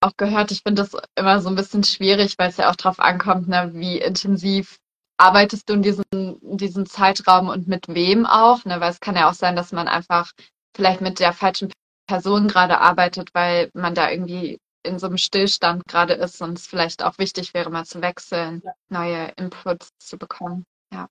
auch, 0.00 0.16
gehört. 0.16 0.50
Ich 0.50 0.62
finde 0.62 0.82
das 0.82 0.96
immer 1.14 1.40
so 1.40 1.48
ein 1.48 1.54
bisschen 1.54 1.84
schwierig, 1.84 2.36
weil 2.38 2.50
es 2.50 2.56
ja 2.56 2.70
auch 2.70 2.76
darauf 2.76 3.00
ankommt, 3.00 3.48
ne, 3.48 3.70
wie 3.74 3.98
intensiv 3.98 4.78
arbeitest 5.18 5.68
du 5.68 5.74
in 5.74 5.82
diesem, 5.82 6.04
in 6.12 6.56
diesem 6.56 6.86
Zeitraum 6.86 7.48
und 7.48 7.68
mit 7.68 7.88
wem 7.88 8.26
auch. 8.26 8.64
Ne? 8.64 8.80
Weil 8.80 8.90
es 8.90 9.00
kann 9.00 9.16
ja 9.16 9.28
auch 9.28 9.34
sein, 9.34 9.54
dass 9.54 9.72
man 9.72 9.88
einfach 9.88 10.32
vielleicht 10.74 11.02
mit 11.02 11.20
der 11.20 11.32
falschen 11.32 11.70
Person 12.06 12.48
gerade 12.48 12.78
arbeitet, 12.78 13.30
weil 13.34 13.70
man 13.74 13.94
da 13.94 14.10
irgendwie 14.10 14.58
in 14.82 14.98
so 14.98 15.06
einem 15.06 15.18
Stillstand 15.18 15.84
gerade 15.86 16.14
ist 16.14 16.40
und 16.40 16.58
es 16.58 16.66
vielleicht 16.66 17.02
auch 17.02 17.18
wichtig 17.18 17.52
wäre, 17.52 17.70
mal 17.70 17.84
zu 17.84 18.00
wechseln, 18.00 18.62
ja. 18.64 18.72
neue 18.88 19.28
Inputs 19.36 19.90
zu 19.98 20.16
bekommen. 20.16 20.64
Ja. 20.92 21.08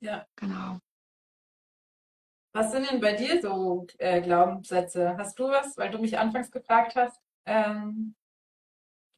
Ja. 0.00 0.26
Genau. 0.36 0.78
Was 2.52 2.72
sind 2.72 2.90
denn 2.90 3.00
bei 3.00 3.14
dir 3.14 3.40
so 3.40 3.86
äh, 3.98 4.20
Glaubenssätze? 4.20 5.16
Hast 5.18 5.38
du 5.38 5.48
was, 5.48 5.76
weil 5.76 5.90
du 5.90 5.98
mich 5.98 6.18
anfangs 6.18 6.50
gefragt 6.50 6.94
hast, 6.94 7.18
ähm, 7.46 8.14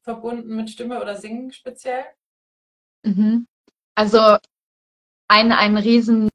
verbunden 0.09 0.55
mit 0.55 0.71
Stimme 0.71 0.99
oder 0.99 1.15
Singen 1.15 1.51
speziell? 1.51 2.03
Mhm. 3.05 3.45
Also 3.95 4.37
ein, 5.27 5.51
ein 5.51 5.77
Riesending 5.77 6.31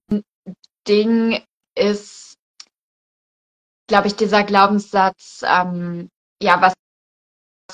ist, 1.77 2.37
glaube 3.89 4.07
ich, 4.07 4.15
dieser 4.15 4.45
Glaubenssatz, 4.45 5.43
ähm, 5.45 6.09
ja, 6.41 6.61
was 6.63 6.75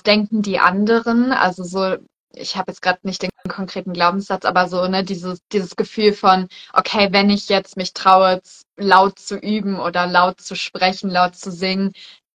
denken 0.06 0.40
die 0.40 0.58
anderen? 0.58 1.32
Also 1.32 1.64
so, 1.64 1.98
ich 2.32 2.56
habe 2.56 2.70
jetzt 2.70 2.80
gerade 2.80 3.00
nicht 3.02 3.22
den 3.22 3.30
konkreten 3.46 3.92
Glaubenssatz, 3.92 4.46
aber 4.46 4.68
so, 4.68 4.86
ne, 4.88 5.04
dieses, 5.04 5.40
dieses 5.52 5.76
Gefühl 5.76 6.14
von, 6.14 6.48
okay, 6.72 7.08
wenn 7.10 7.28
ich 7.28 7.50
jetzt 7.50 7.76
mich 7.76 7.92
traue, 7.92 8.40
laut 8.78 9.18
zu 9.18 9.36
üben 9.36 9.78
oder 9.78 10.06
laut 10.06 10.40
zu 10.40 10.54
sprechen, 10.54 11.10
laut 11.10 11.36
zu 11.36 11.50
singen, 11.50 11.92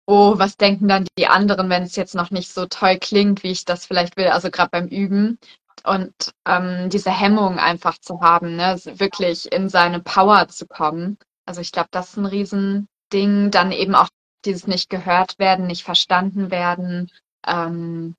oh, 0.06 0.38
was 0.38 0.56
denken 0.56 0.88
dann 0.88 1.06
die 1.18 1.26
anderen, 1.26 1.70
wenn 1.70 1.82
es 1.82 1.96
jetzt 1.96 2.14
noch 2.14 2.30
nicht 2.30 2.52
so 2.52 2.66
toll 2.66 2.98
klingt, 2.98 3.42
wie 3.42 3.52
ich 3.52 3.64
das 3.64 3.86
vielleicht 3.86 4.16
will, 4.16 4.28
also 4.28 4.50
gerade 4.50 4.70
beim 4.70 4.88
Üben. 4.88 5.38
Und 5.84 6.14
ähm, 6.46 6.88
diese 6.90 7.10
Hemmung 7.10 7.58
einfach 7.58 7.98
zu 7.98 8.20
haben, 8.20 8.56
ne, 8.56 8.78
wirklich 8.84 9.52
in 9.52 9.68
seine 9.68 10.00
Power 10.00 10.48
zu 10.48 10.66
kommen. 10.66 11.18
Also 11.46 11.60
ich 11.60 11.72
glaube, 11.72 11.88
das 11.90 12.10
ist 12.10 12.16
ein 12.16 12.26
Riesending. 12.26 13.50
Dann 13.50 13.70
eben 13.70 13.94
auch 13.94 14.08
dieses 14.46 14.66
nicht 14.66 14.88
gehört 14.88 15.38
werden, 15.38 15.66
nicht 15.66 15.84
verstanden 15.84 16.50
werden, 16.50 17.10
ähm, 17.46 18.16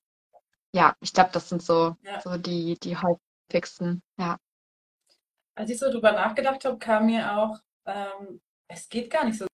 ja, 0.74 0.96
ich 1.00 1.14
glaube, 1.14 1.30
das 1.32 1.50
sind 1.50 1.64
so, 1.64 1.96
ja. 2.04 2.22
so 2.22 2.38
die, 2.38 2.78
die 2.80 2.98
häufigsten, 2.98 4.02
ja. 4.18 4.38
Als 5.56 5.70
ich 5.70 5.80
so 5.80 5.90
drüber 5.90 6.12
nachgedacht 6.12 6.66
habe, 6.66 6.78
kam 6.78 7.06
mir 7.06 7.38
auch, 7.38 7.58
ähm, 7.86 8.42
es 8.68 8.90
geht 8.90 9.10
gar 9.10 9.24
nicht 9.24 9.38
so 9.38 9.48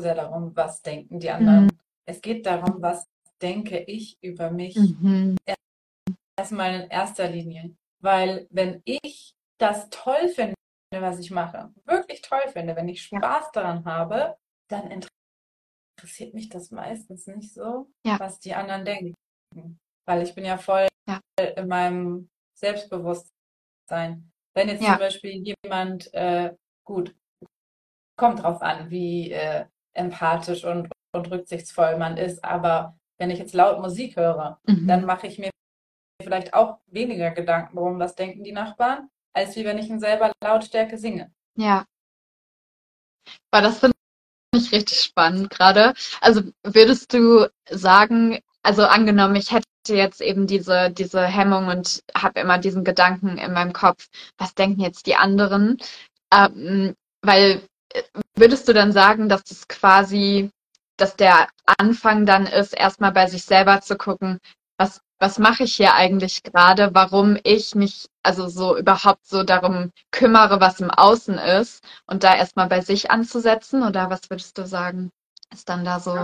sehr 0.00 0.14
darum, 0.14 0.54
was 0.56 0.82
denken 0.82 1.20
die 1.20 1.30
anderen. 1.30 1.64
Mhm. 1.66 1.78
Es 2.06 2.20
geht 2.20 2.46
darum, 2.46 2.82
was 2.82 3.06
denke 3.40 3.78
ich 3.78 4.16
über 4.22 4.50
mich. 4.50 4.76
Mhm. 4.76 5.36
Erstmal 6.36 6.82
in 6.82 6.90
erster 6.90 7.28
Linie. 7.28 7.74
Weil 8.00 8.46
wenn 8.50 8.82
ich 8.84 9.34
das 9.58 9.88
toll 9.90 10.28
finde, 10.28 10.54
was 10.90 11.18
ich 11.18 11.30
mache, 11.30 11.72
wirklich 11.84 12.22
toll 12.22 12.42
finde, 12.52 12.74
wenn 12.74 12.88
ich 12.88 13.02
Spaß 13.02 13.46
ja. 13.46 13.50
daran 13.52 13.84
habe, 13.84 14.36
dann 14.68 14.90
interessiert 14.90 16.34
mich 16.34 16.48
das 16.48 16.70
meistens 16.70 17.26
nicht 17.26 17.52
so, 17.52 17.88
ja. 18.04 18.18
was 18.18 18.40
die 18.40 18.54
anderen 18.54 18.84
denken 18.84 19.14
weil 20.04 20.22
ich 20.22 20.34
bin 20.34 20.44
ja 20.44 20.58
voll 20.58 20.88
ja. 21.08 21.20
in 21.38 21.68
meinem 21.68 22.30
Selbstbewusstsein. 22.54 24.30
Wenn 24.54 24.68
jetzt 24.68 24.84
zum 24.84 24.98
Beispiel 24.98 25.54
jemand, 25.64 26.12
äh, 26.12 26.54
gut, 26.84 27.14
kommt 28.18 28.42
drauf 28.42 28.60
an, 28.60 28.90
wie 28.90 29.32
äh, 29.32 29.66
empathisch 29.94 30.64
und, 30.64 30.88
und 31.14 31.30
rücksichtsvoll 31.30 31.96
man 31.98 32.16
ist, 32.16 32.44
aber 32.44 32.96
wenn 33.18 33.30
ich 33.30 33.38
jetzt 33.38 33.54
laut 33.54 33.80
Musik 33.80 34.16
höre, 34.16 34.58
mhm. 34.66 34.86
dann 34.86 35.04
mache 35.04 35.26
ich 35.26 35.38
mir 35.38 35.50
vielleicht 36.22 36.54
auch 36.54 36.78
weniger 36.86 37.30
Gedanken 37.30 37.76
darum, 37.76 37.98
was 37.98 38.14
denken 38.14 38.44
die 38.44 38.52
Nachbarn, 38.52 39.08
als 39.32 39.56
wie 39.56 39.64
wenn 39.64 39.78
ich 39.78 39.90
in 39.90 40.00
selber 40.00 40.32
Lautstärke 40.42 40.98
singe. 40.98 41.32
Ja. 41.56 41.84
Weil 43.50 43.62
das 43.62 43.80
finde 43.80 43.96
ich 44.56 44.72
richtig 44.72 45.00
spannend 45.00 45.50
gerade. 45.50 45.94
Also 46.20 46.42
würdest 46.62 47.12
du 47.12 47.48
sagen, 47.68 48.40
also 48.62 48.84
angenommen, 48.84 49.36
ich 49.36 49.52
hätte 49.52 49.66
jetzt 49.88 50.20
eben 50.20 50.46
diese, 50.46 50.90
diese 50.90 51.22
Hemmung 51.22 51.68
und 51.68 52.02
habe 52.14 52.40
immer 52.40 52.58
diesen 52.58 52.84
Gedanken 52.84 53.38
in 53.38 53.52
meinem 53.52 53.72
Kopf, 53.72 54.08
was 54.38 54.54
denken 54.54 54.80
jetzt 54.80 55.06
die 55.06 55.16
anderen? 55.16 55.78
Ähm, 56.32 56.94
weil 57.22 57.62
äh, 57.92 58.02
würdest 58.34 58.68
du 58.68 58.72
dann 58.72 58.92
sagen, 58.92 59.28
dass 59.28 59.44
das 59.44 59.68
quasi, 59.68 60.50
dass 60.96 61.16
der 61.16 61.48
Anfang 61.78 62.26
dann 62.26 62.46
ist, 62.46 62.72
erstmal 62.72 63.12
bei 63.12 63.26
sich 63.26 63.44
selber 63.44 63.80
zu 63.80 63.96
gucken, 63.96 64.38
was, 64.78 65.00
was 65.18 65.38
mache 65.38 65.64
ich 65.64 65.74
hier 65.74 65.94
eigentlich 65.94 66.42
gerade, 66.42 66.90
warum 66.94 67.38
ich 67.44 67.74
mich 67.74 68.06
also 68.22 68.48
so 68.48 68.76
überhaupt 68.76 69.26
so 69.26 69.42
darum 69.42 69.90
kümmere, 70.10 70.60
was 70.60 70.80
im 70.80 70.90
Außen 70.90 71.38
ist 71.38 71.84
und 72.06 72.24
da 72.24 72.34
erstmal 72.34 72.68
bei 72.68 72.80
sich 72.80 73.10
anzusetzen? 73.10 73.82
Oder 73.82 74.10
was 74.10 74.30
würdest 74.30 74.58
du 74.58 74.66
sagen, 74.66 75.10
ist 75.52 75.68
dann 75.68 75.84
da 75.84 76.00
so? 76.00 76.14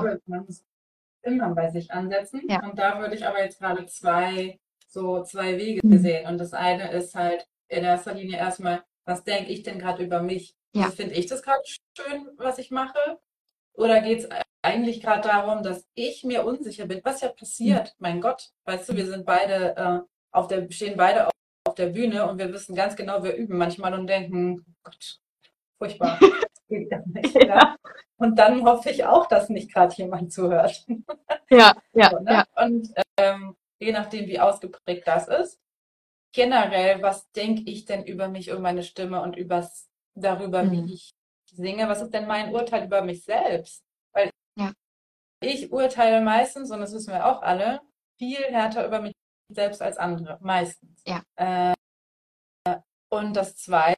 immer 1.23 1.55
bei 1.55 1.71
sich 1.71 1.91
ansetzen. 1.93 2.43
Ja. 2.49 2.62
Und 2.62 2.79
da 2.79 2.99
würde 3.00 3.15
ich 3.15 3.27
aber 3.27 3.43
jetzt 3.43 3.59
gerade 3.59 3.87
zwei, 3.87 4.59
so 4.87 5.23
zwei 5.23 5.57
Wege 5.59 5.87
mhm. 5.87 5.99
sehen. 5.99 6.27
Und 6.27 6.38
das 6.38 6.53
eine 6.53 6.91
ist 6.93 7.15
halt 7.15 7.47
in 7.69 7.85
erster 7.85 8.15
Linie 8.15 8.38
erstmal, 8.38 8.83
was 9.05 9.25
denke 9.25 9.53
ich 9.53 9.62
denn 9.62 9.79
gerade 9.79 10.03
über 10.03 10.23
mich? 10.23 10.55
Ja. 10.73 10.85
Also 10.85 10.97
finde 10.97 11.15
ich 11.15 11.27
das 11.27 11.43
gerade 11.43 11.62
schön, 11.99 12.28
was 12.37 12.59
ich 12.59 12.71
mache? 12.71 12.99
Oder 13.75 14.00
geht 14.00 14.21
es 14.21 14.28
eigentlich 14.62 15.00
gerade 15.00 15.28
darum, 15.28 15.62
dass 15.62 15.87
ich 15.95 16.25
mir 16.25 16.45
unsicher 16.45 16.87
bin? 16.87 17.00
Was 17.05 17.21
ja 17.21 17.28
passiert, 17.28 17.88
mhm. 17.88 17.95
mein 17.99 18.21
Gott, 18.21 18.50
weißt 18.64 18.88
du, 18.88 18.97
wir 18.97 19.07
sind 19.07 19.25
beide 19.25 19.76
äh, 19.76 20.00
auf 20.31 20.49
der, 20.49 20.71
stehen 20.71 20.97
beide 20.97 21.26
auf, 21.26 21.33
auf 21.64 21.75
der 21.75 21.88
Bühne 21.88 22.28
und 22.28 22.38
wir 22.38 22.52
wissen 22.52 22.75
ganz 22.75 22.97
genau, 22.97 23.23
wir 23.23 23.35
üben 23.35 23.57
manchmal 23.57 23.95
und 23.95 24.07
denken, 24.07 24.64
Gott, 24.83 25.21
furchtbar. 25.78 26.19
geht 26.69 26.93
das 26.93 27.07
nicht. 27.07 27.35
Ja. 27.35 27.76
Und 28.19 28.38
dann 28.38 28.64
hoffe 28.64 28.90
ich 28.90 29.05
auch, 29.05 29.26
dass 29.26 29.49
nicht 29.49 29.73
gerade 29.73 29.95
jemand 29.97 30.33
zuhört. 30.33 30.85
Ja, 31.50 31.75
ja, 31.95 32.11
so, 32.11 32.19
ne? 32.19 32.31
ja. 32.31 32.62
Und 32.62 32.93
ähm, 33.17 33.57
je 33.78 33.93
nachdem, 33.93 34.26
wie 34.26 34.38
ausgeprägt 34.38 35.09
das 35.09 35.28
ist, 35.28 35.59
generell, 36.33 37.00
was 37.00 37.31
denke 37.33 37.62
ich 37.71 37.87
denn 37.87 38.05
über 38.05 38.28
mich 38.28 38.52
und 38.52 38.61
meine 38.61 38.83
Stimme 38.83 39.23
und 39.23 39.35
übers, 39.35 39.88
darüber, 40.14 40.62
mhm. 40.62 40.73
wie 40.73 40.93
ich 40.93 41.14
singe? 41.59 41.88
Was 41.88 42.00
ist 42.00 42.15
denn 42.15 42.27
mein 42.27 42.55
Urteil 42.55 42.87
über 42.87 43.03
mich 43.03 43.25
selbst? 43.25 43.85
Weil 44.12 44.31
ja. 44.57 44.73
ich 45.41 45.71
urteile 45.71 46.21
meistens, 46.21 46.71
und 46.71 46.81
das 46.81 46.93
wissen 46.93 47.12
wir 47.12 47.27
auch 47.27 47.43
alle, 47.43 47.81
viel 48.19 48.43
härter 48.45 48.87
über 48.87 49.00
mich 49.00 49.15
selbst 49.53 49.83
als 49.83 49.99
andere. 49.99 50.38
Meistens. 50.41 51.03
Ja. 51.07 51.23
Äh, 51.37 51.75
und 53.11 53.35
das 53.35 53.57
Zweite 53.57 53.97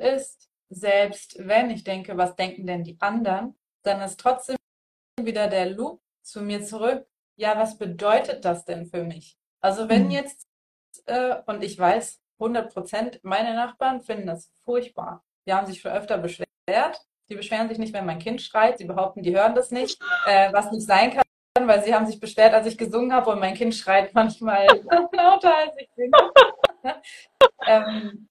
ist, 0.00 0.48
selbst 0.70 1.36
wenn 1.38 1.70
ich 1.70 1.84
denke, 1.84 2.16
was 2.16 2.36
denken 2.36 2.66
denn 2.66 2.84
die 2.84 3.00
anderen, 3.00 3.58
dann 3.82 4.00
ist 4.00 4.20
trotzdem 4.20 4.56
wieder 5.20 5.48
der 5.48 5.70
Loop 5.70 6.00
zu 6.22 6.42
mir 6.42 6.62
zurück. 6.62 7.06
Ja, 7.36 7.58
was 7.58 7.78
bedeutet 7.78 8.44
das 8.44 8.64
denn 8.64 8.86
für 8.86 9.04
mich? 9.04 9.38
Also 9.60 9.88
wenn 9.88 10.06
mhm. 10.06 10.10
jetzt, 10.10 10.46
äh, 11.06 11.36
und 11.46 11.62
ich 11.62 11.78
weiß, 11.78 12.20
100 12.38 12.72
Prozent, 12.72 13.20
meine 13.22 13.54
Nachbarn 13.54 14.00
finden 14.00 14.26
das 14.26 14.52
furchtbar. 14.64 15.24
Die 15.46 15.52
haben 15.52 15.66
sich 15.66 15.80
schon 15.80 15.92
öfter 15.92 16.18
beschwert. 16.18 16.47
Die 17.28 17.34
beschweren 17.34 17.68
sich 17.68 17.78
nicht, 17.78 17.92
wenn 17.92 18.06
mein 18.06 18.18
Kind 18.18 18.40
schreit. 18.40 18.78
Sie 18.78 18.84
behaupten, 18.86 19.22
die 19.22 19.36
hören 19.36 19.54
das 19.54 19.70
nicht, 19.70 20.00
äh, 20.26 20.52
was 20.52 20.70
nicht 20.70 20.86
sein 20.86 21.12
kann, 21.12 21.24
weil 21.68 21.82
sie 21.84 21.94
haben 21.94 22.06
sich 22.06 22.20
beschwert, 22.20 22.54
als 22.54 22.66
ich 22.66 22.78
gesungen 22.78 23.12
habe 23.12 23.30
und 23.30 23.38
mein 23.40 23.54
Kind 23.54 23.74
schreit 23.74 24.14
manchmal 24.14 24.66
lauter, 25.12 25.56
als 25.56 25.72
ich 25.78 25.90
singe. 25.94 26.32
ähm, 27.66 28.28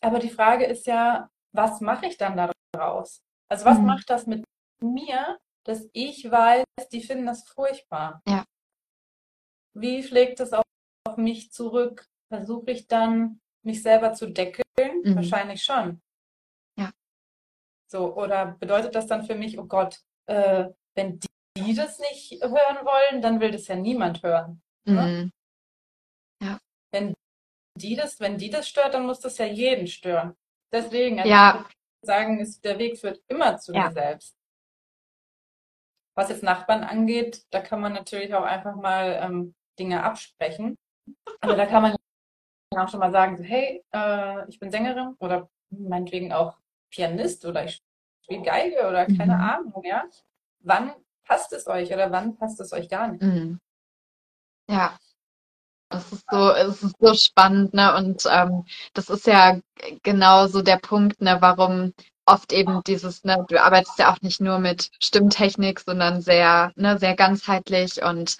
Aber 0.00 0.18
die 0.18 0.30
Frage 0.30 0.64
ist 0.66 0.86
ja, 0.86 1.28
was 1.52 1.80
mache 1.80 2.06
ich 2.06 2.16
dann 2.16 2.36
daraus? 2.74 3.22
Also 3.48 3.64
was 3.64 3.78
Mhm. 3.78 3.86
macht 3.86 4.08
das 4.08 4.26
mit 4.26 4.44
mir, 4.80 5.38
dass 5.64 5.88
ich 5.92 6.30
weiß, 6.30 6.64
die 6.92 7.02
finden 7.02 7.26
das 7.26 7.46
furchtbar? 7.48 8.22
Ja. 8.26 8.44
Wie 9.74 10.02
schlägt 10.02 10.40
es 10.40 10.52
auf, 10.52 10.64
auf 11.06 11.16
mich 11.16 11.50
zurück? 11.52 12.06
Versuche 12.28 12.70
ich 12.70 12.86
dann, 12.86 13.40
mich 13.62 13.82
selber 13.82 14.12
zu 14.14 14.30
deckeln? 14.30 14.62
Mhm. 15.02 15.16
Wahrscheinlich 15.16 15.62
schon. 15.64 16.00
Ja. 17.92 17.98
So, 17.98 18.14
oder 18.14 18.56
bedeutet 18.58 18.94
das 18.94 19.06
dann 19.06 19.24
für 19.24 19.34
mich, 19.34 19.58
oh 19.58 19.64
Gott, 19.64 20.00
äh, 20.26 20.68
wenn 20.94 21.18
die, 21.18 21.28
die 21.56 21.74
das 21.74 21.98
nicht 21.98 22.42
hören 22.42 22.84
wollen, 22.84 23.22
dann 23.22 23.40
will 23.40 23.50
das 23.50 23.66
ja 23.66 23.76
niemand 23.76 24.22
hören. 24.22 24.62
Mhm. 24.84 25.30
Wenn 26.92 27.14
die 27.78 27.94
das, 27.94 28.18
wenn 28.18 28.36
die 28.36 28.50
das 28.50 28.68
stört, 28.68 28.94
dann 28.94 29.06
muss 29.06 29.20
das 29.20 29.38
ja 29.38 29.46
jeden 29.46 29.86
stören. 29.86 30.36
Deswegen, 30.72 31.20
also 31.20 31.30
Ja. 31.30 31.68
sagen, 32.02 32.40
ist, 32.40 32.64
der 32.64 32.78
Weg 32.78 32.98
führt 32.98 33.22
immer 33.28 33.58
zu 33.58 33.72
Ja. 33.72 33.88
dir 33.88 33.94
selbst. 33.94 34.36
Was 36.16 36.30
jetzt 36.30 36.42
Nachbarn 36.42 36.82
angeht, 36.82 37.46
da 37.50 37.60
kann 37.60 37.80
man 37.80 37.92
natürlich 37.92 38.34
auch 38.34 38.42
einfach 38.42 38.74
mal 38.74 39.20
ähm, 39.22 39.54
Dinge 39.78 40.02
absprechen. 40.02 40.76
Also 41.40 41.56
da 41.56 41.66
kann 41.66 41.82
man 41.82 41.96
auch 42.76 42.88
schon 42.88 43.00
mal 43.00 43.12
sagen, 43.12 43.36
so, 43.36 43.44
hey, 43.44 43.84
äh, 43.94 44.48
ich 44.48 44.58
bin 44.58 44.70
Sängerin 44.70 45.14
oder 45.20 45.48
meinetwegen 45.70 46.32
auch 46.32 46.58
Pianist 46.90 47.44
oder 47.46 47.64
ich 47.64 47.82
spiele 48.22 48.42
Geige 48.42 48.88
oder 48.88 49.06
keine 49.06 49.34
Mhm. 49.36 49.40
Ahnung, 49.40 49.82
ja. 49.84 50.04
Wann 50.60 50.92
passt 51.24 51.52
es 51.52 51.66
euch 51.66 51.92
oder 51.92 52.10
wann 52.10 52.36
passt 52.36 52.60
es 52.60 52.72
euch 52.72 52.88
gar 52.88 53.08
nicht? 53.08 53.22
Mhm. 53.22 53.58
Ja, 54.68 54.98
das 55.90 56.12
ist 56.12 56.24
so, 56.30 56.50
es 56.52 56.82
ist 56.82 56.96
so 57.00 57.14
spannend, 57.14 57.74
ne? 57.74 57.94
Und 57.96 58.24
ähm, 58.30 58.64
das 58.94 59.10
ist 59.10 59.26
ja 59.26 59.58
genau 60.02 60.46
so 60.46 60.62
der 60.62 60.78
Punkt, 60.78 61.20
ne, 61.20 61.38
warum 61.40 61.94
oft 62.26 62.52
eben 62.52 62.82
dieses, 62.86 63.24
ne, 63.24 63.44
du 63.48 63.62
arbeitest 63.62 63.98
ja 63.98 64.12
auch 64.12 64.20
nicht 64.22 64.40
nur 64.40 64.58
mit 64.58 64.90
Stimmtechnik, 65.02 65.80
sondern 65.80 66.20
sehr, 66.22 66.72
ne, 66.76 66.98
sehr 66.98 67.16
ganzheitlich 67.16 68.02
und 68.04 68.36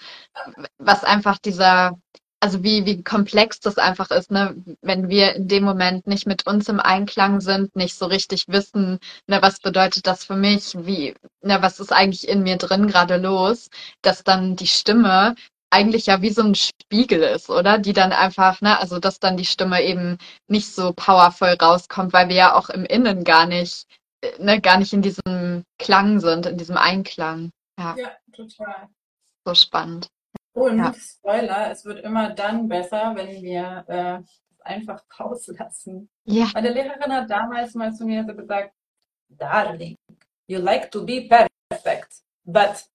was 0.77 1.03
einfach 1.03 1.39
dieser, 1.39 1.99
also 2.41 2.63
wie, 2.63 2.85
wie 2.85 3.03
komplex 3.03 3.59
das 3.59 3.77
einfach 3.77 4.09
ist, 4.09 4.31
ne, 4.31 4.55
wenn 4.81 5.09
wir 5.09 5.35
in 5.35 5.47
dem 5.47 5.63
Moment 5.63 6.07
nicht 6.07 6.25
mit 6.25 6.47
uns 6.47 6.67
im 6.69 6.79
Einklang 6.79 7.39
sind, 7.39 7.75
nicht 7.75 7.95
so 7.95 8.07
richtig 8.07 8.45
wissen, 8.47 8.99
ne, 9.27 9.41
was 9.41 9.59
bedeutet 9.59 10.07
das 10.07 10.25
für 10.25 10.35
mich, 10.35 10.73
wie, 10.75 11.13
ne, 11.41 11.61
was 11.61 11.79
ist 11.79 11.93
eigentlich 11.93 12.27
in 12.27 12.41
mir 12.41 12.57
drin 12.57 12.87
gerade 12.87 13.17
los, 13.17 13.69
dass 14.01 14.23
dann 14.23 14.55
die 14.55 14.67
Stimme 14.67 15.35
eigentlich 15.69 16.07
ja 16.07 16.21
wie 16.23 16.31
so 16.31 16.41
ein 16.41 16.55
Spiegel 16.55 17.21
ist, 17.21 17.49
oder? 17.49 17.77
Die 17.77 17.93
dann 17.93 18.11
einfach, 18.11 18.59
ne, 18.61 18.79
also 18.79 18.99
dass 18.99 19.19
dann 19.19 19.37
die 19.37 19.45
Stimme 19.45 19.83
eben 19.83 20.17
nicht 20.47 20.73
so 20.73 20.93
powervoll 20.93 21.55
rauskommt, 21.61 22.11
weil 22.11 22.27
wir 22.27 22.35
ja 22.35 22.55
auch 22.55 22.69
im 22.69 22.85
Innen 22.85 23.23
gar 23.23 23.45
nicht, 23.45 23.85
äh, 24.21 24.31
ne, 24.39 24.59
gar 24.59 24.79
nicht 24.79 24.93
in 24.93 25.03
diesem 25.03 25.63
Klang 25.77 26.19
sind, 26.19 26.47
in 26.47 26.57
diesem 26.57 26.77
Einklang. 26.77 27.51
Ja, 27.79 27.95
Ja, 27.97 28.11
total. 28.35 28.89
so 29.45 29.53
spannend. 29.53 30.09
Und 30.53 30.77
Ja. 30.79 30.93
Spoiler, 30.93 31.71
es 31.71 31.85
wird 31.85 32.03
immer 32.03 32.31
dann 32.33 32.67
besser, 32.67 33.13
wenn 33.15 33.41
wir 33.41 33.85
äh, 33.87 34.19
es 34.21 34.61
einfach 34.61 35.01
rauslassen. 35.19 36.09
Ja, 36.25 36.49
Meine 36.53 36.69
Lehrerin 36.71 37.13
hat 37.13 37.29
damals 37.29 37.73
mal 37.73 37.93
zu 37.93 38.05
mir 38.05 38.25
so 38.27 38.35
gesagt, 38.35 38.73
Darling, 39.29 39.95
you 40.47 40.59
like 40.59 40.91
to 40.91 41.05
be 41.05 41.27
perfect, 41.27 42.21
but 42.43 42.85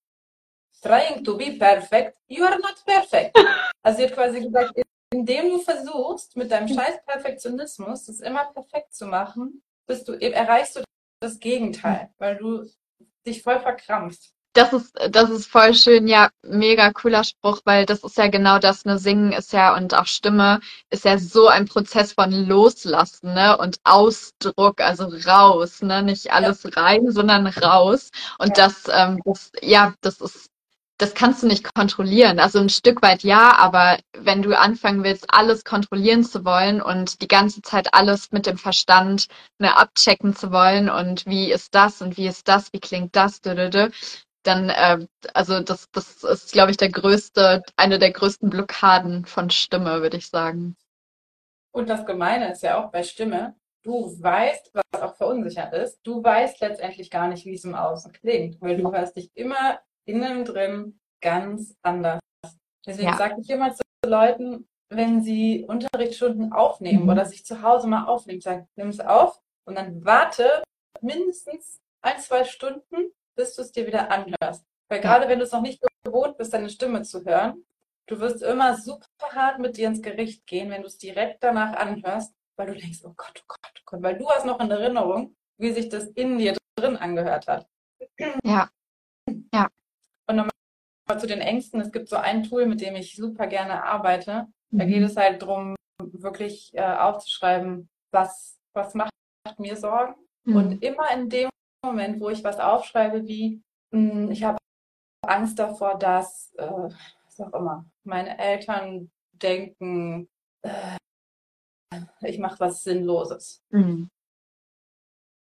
trying 0.82 1.24
to 1.24 1.36
be 1.36 1.52
perfect, 1.52 2.18
you 2.28 2.44
are 2.44 2.58
not 2.58 2.84
perfect. 2.84 3.36
Also 3.82 3.98
sie 3.98 4.04
hat 4.06 4.14
quasi 4.14 4.40
gesagt, 4.40 4.72
indem 5.12 5.50
du 5.50 5.58
versuchst, 5.60 6.36
mit 6.36 6.50
deinem 6.50 6.66
scheiß 6.66 7.04
Perfektionismus 7.06 8.08
es 8.08 8.18
immer 8.20 8.52
perfekt 8.52 8.92
zu 8.92 9.06
machen, 9.06 9.62
bist 9.86 10.08
du, 10.08 10.12
erreichst 10.14 10.76
du 10.76 10.82
das 11.20 11.38
Gegenteil, 11.38 12.10
weil 12.18 12.36
du 12.36 12.68
dich 13.24 13.42
voll 13.42 13.60
verkrampfst. 13.60 14.34
Das 14.56 14.72
ist, 14.72 14.94
das 15.10 15.30
ist 15.30 15.48
voll 15.48 15.74
schön, 15.74 16.08
ja, 16.08 16.30
mega 16.42 16.90
cooler 16.92 17.24
Spruch, 17.24 17.60
weil 17.66 17.86
das 17.86 18.04
ist 18.04 18.18
ja 18.18 18.28
genau 18.28 18.58
das, 18.58 18.86
ne, 18.86 18.98
Singen 18.98 19.32
ist 19.32 19.52
ja 19.52 19.76
und 19.76 19.94
auch 19.94 20.06
Stimme 20.06 20.60
ist 20.90 21.04
ja 21.04 21.18
so 21.18 21.48
ein 21.48 21.66
Prozess 21.68 22.14
von 22.14 22.32
Loslassen, 22.32 23.34
ne, 23.34 23.58
und 23.58 23.78
Ausdruck, 23.84 24.80
also 24.80 25.06
raus, 25.28 25.82
ne, 25.82 26.02
nicht 26.02 26.32
alles 26.32 26.66
rein, 26.76 27.10
sondern 27.12 27.46
raus. 27.48 28.10
Und 28.38 28.58
Ja. 28.58 28.66
das, 28.66 28.84
ähm, 28.90 29.20
das, 29.26 29.52
ja, 29.62 29.94
das 30.02 30.22
ist, 30.22 30.48
das 30.98 31.14
kannst 31.14 31.42
du 31.44 31.48
nicht 31.48 31.74
kontrollieren. 31.74 32.40
Also 32.40 32.58
ein 32.60 32.70
Stück 32.70 33.02
weit 33.02 33.24
ja, 33.24 33.56
aber 33.58 33.98
wenn 34.18 34.42
du 34.42 34.58
anfangen 34.58 35.04
willst, 35.04 35.26
alles 35.28 35.64
kontrollieren 35.64 36.24
zu 36.24 36.46
wollen 36.46 36.82
und 36.82 37.22
die 37.22 37.28
ganze 37.28 37.62
Zeit 37.62 37.94
alles 37.94 38.32
mit 38.32 38.46
dem 38.46 38.58
Verstand, 38.58 39.26
ne, 39.58 39.76
abchecken 39.76 40.36
zu 40.36 40.52
wollen 40.52 40.90
und 40.90 41.26
wie 41.26 41.52
ist 41.52 41.74
das 41.74 42.02
und 42.02 42.16
wie 42.18 42.28
ist 42.28 42.48
das, 42.48 42.72
wie 42.74 42.80
klingt 42.80 43.14
das, 43.16 43.42
dü, 43.42 43.90
dann, 44.46 44.70
äh, 44.70 45.06
also 45.34 45.60
das, 45.60 45.90
das 45.92 46.22
ist, 46.24 46.52
glaube 46.52 46.70
ich, 46.70 46.76
der 46.76 46.90
größte, 46.90 47.62
eine 47.76 47.98
der 47.98 48.12
größten 48.12 48.50
Blockaden 48.50 49.24
von 49.26 49.50
Stimme, 49.50 50.02
würde 50.02 50.16
ich 50.16 50.28
sagen. 50.28 50.76
Und 51.72 51.88
das 51.88 52.06
Gemeine 52.06 52.52
ist 52.52 52.62
ja 52.62 52.82
auch 52.82 52.90
bei 52.90 53.02
Stimme, 53.02 53.54
du 53.82 54.16
weißt, 54.20 54.72
was 54.72 55.02
auch 55.02 55.14
verunsichert 55.16 55.72
ist, 55.74 56.00
du 56.02 56.22
weißt 56.22 56.60
letztendlich 56.60 57.10
gar 57.10 57.28
nicht, 57.28 57.44
wie 57.44 57.54
es 57.54 57.64
im 57.64 57.74
Außen 57.74 58.12
klingt, 58.12 58.60
weil 58.60 58.76
du 58.76 58.92
hörst 58.92 59.16
dich 59.16 59.30
immer 59.34 59.78
innen 60.06 60.44
drin 60.44 60.98
ganz 61.20 61.76
anders. 61.82 62.20
Deswegen 62.86 63.08
Ja. 63.08 63.16
sage 63.16 63.40
ich 63.40 63.50
immer 63.50 63.74
zu 63.74 63.82
Leuten, 64.04 64.68
wenn 64.88 65.20
sie 65.22 65.64
Unterrichtsstunden 65.68 66.52
aufnehmen 66.52 67.04
Mhm. 67.04 67.08
oder 67.10 67.24
sich 67.24 67.44
zu 67.44 67.62
Hause 67.62 67.88
mal 67.88 68.06
aufnehmen, 68.06 68.40
sag, 68.40 68.66
nimm 68.76 68.88
es 68.88 69.00
auf 69.00 69.40
und 69.66 69.74
dann 69.76 70.04
warte 70.04 70.62
mindestens 71.00 71.80
ein, 72.02 72.18
zwei 72.20 72.44
Stunden, 72.44 73.12
bis 73.36 73.54
du 73.54 73.62
es 73.62 73.72
dir 73.72 73.86
wieder 73.86 74.10
anhörst. 74.10 74.64
Weil 74.88 75.00
gerade 75.00 75.28
wenn 75.28 75.38
du 75.38 75.44
es 75.44 75.52
noch 75.52 75.62
nicht 75.62 75.82
gewohnt 76.04 76.36
bist, 76.38 76.52
deine 76.54 76.70
Stimme 76.70 77.02
zu 77.02 77.24
hören, 77.24 77.64
du 78.08 78.20
wirst 78.20 78.42
immer 78.42 78.76
super 78.76 79.06
hart 79.32 79.58
mit 79.58 79.76
dir 79.76 79.88
ins 79.88 80.02
Gericht 80.02 80.46
gehen, 80.46 80.70
wenn 80.70 80.82
du 80.82 80.86
es 80.88 80.98
direkt 80.98 81.42
danach 81.42 81.74
anhörst, 81.74 82.34
weil 82.56 82.68
du 82.68 82.74
denkst, 82.74 83.00
oh 83.04 83.12
Gott, 83.16 83.42
oh 83.42 83.44
Gott, 83.48 83.72
oh 83.78 83.82
Gott, 83.84 84.02
weil 84.02 84.16
du 84.18 84.28
hast 84.30 84.46
noch 84.46 84.60
in 84.60 84.70
Erinnerung, 84.70 85.36
wie 85.58 85.72
sich 85.72 85.88
das 85.88 86.04
in 86.08 86.38
dir 86.38 86.56
drin 86.76 86.96
angehört 86.96 87.46
hat. 87.48 87.66
Ja, 88.44 89.68
Und 90.28 90.36
nochmal 90.36 91.20
zu 91.20 91.26
den 91.26 91.40
Ängsten, 91.40 91.80
es 91.80 91.92
gibt 91.92 92.08
so 92.08 92.16
ein 92.16 92.42
Tool, 92.44 92.66
mit 92.66 92.80
dem 92.80 92.96
ich 92.96 93.16
super 93.16 93.46
gerne 93.46 93.84
arbeite. 93.84 94.46
Da 94.70 94.84
Mhm. 94.84 94.88
geht 94.88 95.02
es 95.02 95.16
halt 95.16 95.42
darum, 95.42 95.74
wirklich 96.00 96.72
äh, 96.74 96.82
aufzuschreiben, 96.82 97.88
was, 98.12 98.58
was 98.74 98.94
macht 98.94 99.10
mir 99.58 99.76
Sorgen. 99.76 100.14
Mhm. 100.44 100.56
Und 100.56 100.82
immer 100.82 101.10
in 101.12 101.28
dem 101.28 101.48
Moment, 101.86 102.20
wo 102.20 102.28
ich 102.30 102.44
was 102.44 102.58
aufschreibe, 102.58 103.26
wie 103.26 103.62
mh, 103.92 104.30
ich 104.32 104.44
habe 104.44 104.58
Angst 105.26 105.58
davor, 105.58 105.98
dass, 105.98 106.52
äh, 106.54 106.88
was 107.24 107.40
auch 107.40 107.52
immer, 107.54 107.86
meine 108.04 108.38
Eltern 108.38 109.10
denken, 109.32 110.28
äh, 110.62 110.96
ich 112.22 112.38
mache 112.38 112.60
was 112.60 112.82
Sinnloses. 112.82 113.62
Mhm. 113.70 114.08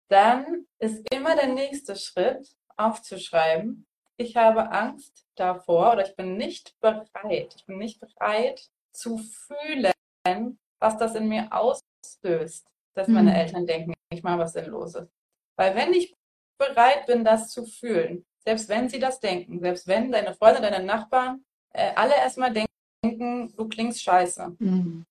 Dann 0.08 0.66
ist 0.78 1.04
immer 1.12 1.34
der 1.34 1.48
nächste 1.52 1.96
Schritt 1.96 2.56
aufzuschreiben, 2.76 3.86
ich 4.18 4.36
habe 4.36 4.70
Angst 4.70 5.26
davor 5.36 5.92
oder 5.92 6.06
ich 6.08 6.16
bin 6.16 6.36
nicht 6.36 6.78
bereit, 6.80 7.54
ich 7.56 7.66
bin 7.66 7.78
nicht 7.78 8.00
bereit 8.00 8.70
zu 8.92 9.18
fühlen, 9.18 10.58
was 10.80 10.96
das 10.96 11.14
in 11.14 11.28
mir 11.28 11.48
auslöst, 11.52 12.66
dass 12.94 13.08
meine 13.08 13.30
Mhm. 13.30 13.36
Eltern 13.36 13.66
denken, 13.66 13.92
ich 14.10 14.22
mache 14.22 14.38
was 14.38 14.52
Sinnloses. 14.52 15.08
Weil 15.58 15.74
wenn 15.74 15.92
ich 15.92 16.15
bereit 16.58 17.06
bin, 17.06 17.24
das 17.24 17.48
zu 17.50 17.64
fühlen, 17.66 18.24
selbst 18.44 18.68
wenn 18.68 18.88
sie 18.88 18.98
das 18.98 19.20
denken, 19.20 19.60
selbst 19.60 19.86
wenn 19.86 20.10
deine 20.12 20.34
Freunde, 20.34 20.60
deine 20.60 20.84
Nachbarn 20.84 21.44
äh, 21.72 21.92
alle 21.94 22.14
erstmal 22.16 22.52
denken, 22.52 23.54
du 23.56 23.68
klingst 23.68 24.02
scheiße, 24.02 24.56
Mhm. 24.58 25.04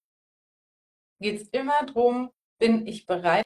geht 1.21 1.41
es 1.41 1.49
immer 1.49 1.85
darum, 1.85 2.31
bin 2.59 2.87
ich 2.87 3.05
bereit, 3.05 3.43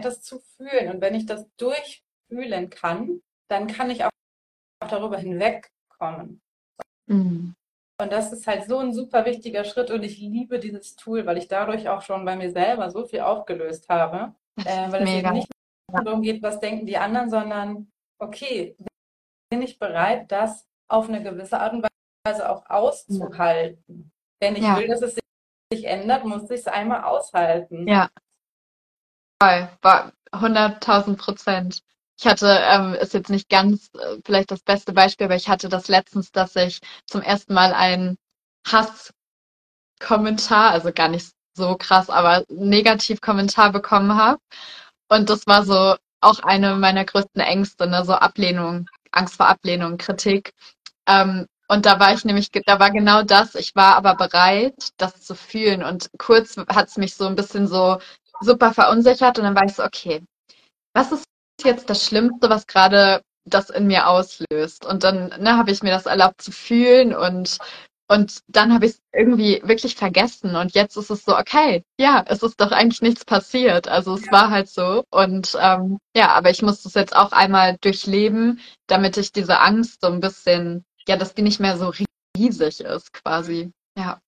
das 0.00 0.22
zu 0.22 0.40
fühlen. 0.56 0.92
Und 0.92 1.00
wenn 1.00 1.14
ich 1.14 1.26
das 1.26 1.46
durchfühlen 1.56 2.70
kann, 2.70 3.20
dann 3.48 3.66
kann 3.66 3.90
ich 3.90 4.04
auch 4.04 4.10
darüber 4.80 5.18
hinwegkommen. 5.18 6.40
Mhm. 7.06 7.54
Und 8.00 8.12
das 8.12 8.32
ist 8.32 8.46
halt 8.46 8.68
so 8.68 8.78
ein 8.78 8.92
super 8.94 9.24
wichtiger 9.24 9.64
Schritt 9.64 9.90
und 9.90 10.04
ich 10.04 10.18
liebe 10.18 10.60
dieses 10.60 10.94
Tool, 10.94 11.26
weil 11.26 11.36
ich 11.38 11.48
dadurch 11.48 11.88
auch 11.88 12.02
schon 12.02 12.24
bei 12.24 12.36
mir 12.36 12.52
selber 12.52 12.90
so 12.90 13.04
viel 13.04 13.20
aufgelöst 13.20 13.88
habe. 13.88 14.34
Äh, 14.64 14.92
weil 14.92 15.02
es 15.02 15.10
eben 15.10 15.32
nicht 15.32 15.48
darum 15.92 16.22
geht, 16.22 16.42
was 16.42 16.60
denken 16.60 16.86
die 16.86 16.98
anderen, 16.98 17.30
sondern 17.30 17.90
okay, 18.18 18.76
bin 19.50 19.62
ich 19.62 19.78
bereit, 19.78 20.30
das 20.30 20.66
auf 20.88 21.08
eine 21.08 21.22
gewisse 21.22 21.60
Art 21.60 21.74
und 21.74 21.86
Weise 22.26 22.48
auch 22.48 22.68
auszuhalten. 22.68 24.10
Wenn 24.40 24.56
ich 24.56 24.62
Ja. 24.62 24.78
will, 24.78 24.88
dass 24.88 25.02
es 25.02 25.18
sich 25.72 25.84
ändert, 25.84 26.24
muss 26.24 26.44
ich 26.44 26.60
es 26.60 26.66
einmal 26.66 27.04
aushalten. 27.04 27.86
Ja. 27.86 28.08
Voll, 29.42 29.68
war 29.82 30.12
100.000 30.32 31.16
Prozent. 31.16 31.80
Ich 32.18 32.26
hatte, 32.26 32.60
ähm, 32.64 32.94
ist 32.94 33.14
jetzt 33.14 33.30
nicht 33.30 33.48
ganz 33.48 33.90
äh, 33.94 34.18
vielleicht 34.24 34.50
das 34.50 34.62
beste 34.62 34.92
Beispiel, 34.92 35.26
aber 35.26 35.36
ich 35.36 35.48
hatte 35.48 35.68
das 35.68 35.88
letztens, 35.88 36.32
dass 36.32 36.56
ich 36.56 36.80
zum 37.06 37.22
ersten 37.22 37.54
Mal 37.54 37.72
einen 37.72 38.18
Hasskommentar, 38.66 39.12
also 40.72 40.92
gar 40.92 41.08
nicht 41.08 41.30
so 41.54 41.76
krass, 41.76 42.10
aber 42.10 42.44
negativ 42.48 43.20
Kommentar 43.20 43.72
bekommen 43.72 44.16
habe. 44.16 44.40
Und 45.08 45.30
das 45.30 45.46
war 45.46 45.64
so 45.64 45.96
auch 46.20 46.40
eine 46.40 46.76
meiner 46.76 47.04
größten 47.04 47.40
Ängste, 47.40 47.86
ne? 47.86 48.04
so 48.04 48.14
Ablehnung, 48.14 48.88
Angst 49.12 49.36
vor 49.36 49.48
Ablehnung, 49.48 49.98
Kritik. 49.98 50.52
Ähm, 51.06 51.46
und 51.68 51.84
da 51.86 52.00
war 52.00 52.14
ich 52.14 52.24
nämlich, 52.24 52.50
da 52.50 52.80
war 52.80 52.90
genau 52.90 53.22
das. 53.22 53.54
Ich 53.54 53.76
war 53.76 53.96
aber 53.96 54.14
bereit, 54.14 54.90
das 54.96 55.20
zu 55.20 55.34
fühlen. 55.34 55.82
Und 55.82 56.08
kurz 56.18 56.56
hat 56.56 56.88
es 56.88 56.96
mich 56.96 57.14
so 57.14 57.26
ein 57.26 57.36
bisschen 57.36 57.68
so 57.68 57.98
super 58.40 58.72
verunsichert. 58.72 59.38
Und 59.38 59.44
dann 59.44 59.54
war 59.54 59.64
ich 59.64 59.74
so, 59.74 59.84
okay, 59.84 60.22
was 60.94 61.12
ist 61.12 61.24
jetzt 61.62 61.90
das 61.90 62.04
Schlimmste, 62.04 62.48
was 62.48 62.66
gerade 62.66 63.22
das 63.44 63.68
in 63.70 63.86
mir 63.86 64.08
auslöst? 64.08 64.86
Und 64.86 65.04
dann 65.04 65.28
ne, 65.40 65.58
habe 65.58 65.70
ich 65.70 65.82
mir 65.82 65.90
das 65.90 66.06
erlaubt 66.06 66.40
zu 66.40 66.52
fühlen 66.52 67.14
und 67.14 67.58
und 68.10 68.42
dann 68.48 68.72
habe 68.72 68.86
ich 68.86 68.92
es 68.92 69.02
irgendwie 69.12 69.60
wirklich 69.64 69.94
vergessen. 69.94 70.56
Und 70.56 70.72
jetzt 70.72 70.96
ist 70.96 71.10
es 71.10 71.24
so, 71.24 71.36
okay, 71.36 71.84
ja, 72.00 72.24
es 72.26 72.42
ist 72.42 72.58
doch 72.58 72.72
eigentlich 72.72 73.02
nichts 73.02 73.24
passiert. 73.26 73.86
Also 73.86 74.14
es 74.14 74.24
ja. 74.24 74.32
war 74.32 74.50
halt 74.50 74.68
so. 74.68 75.04
Und 75.10 75.56
ähm, 75.60 75.98
ja, 76.16 76.30
aber 76.30 76.48
ich 76.48 76.62
muss 76.62 76.82
das 76.82 76.94
jetzt 76.94 77.14
auch 77.14 77.32
einmal 77.32 77.76
durchleben, 77.82 78.60
damit 78.86 79.18
ich 79.18 79.32
diese 79.32 79.60
Angst 79.60 80.00
so 80.00 80.08
ein 80.08 80.20
bisschen, 80.20 80.86
ja, 81.06 81.16
dass 81.16 81.34
die 81.34 81.42
nicht 81.42 81.60
mehr 81.60 81.76
so 81.76 81.92
riesig 82.36 82.80
ist, 82.80 83.12
quasi. 83.12 83.72
Ja. 83.96 84.20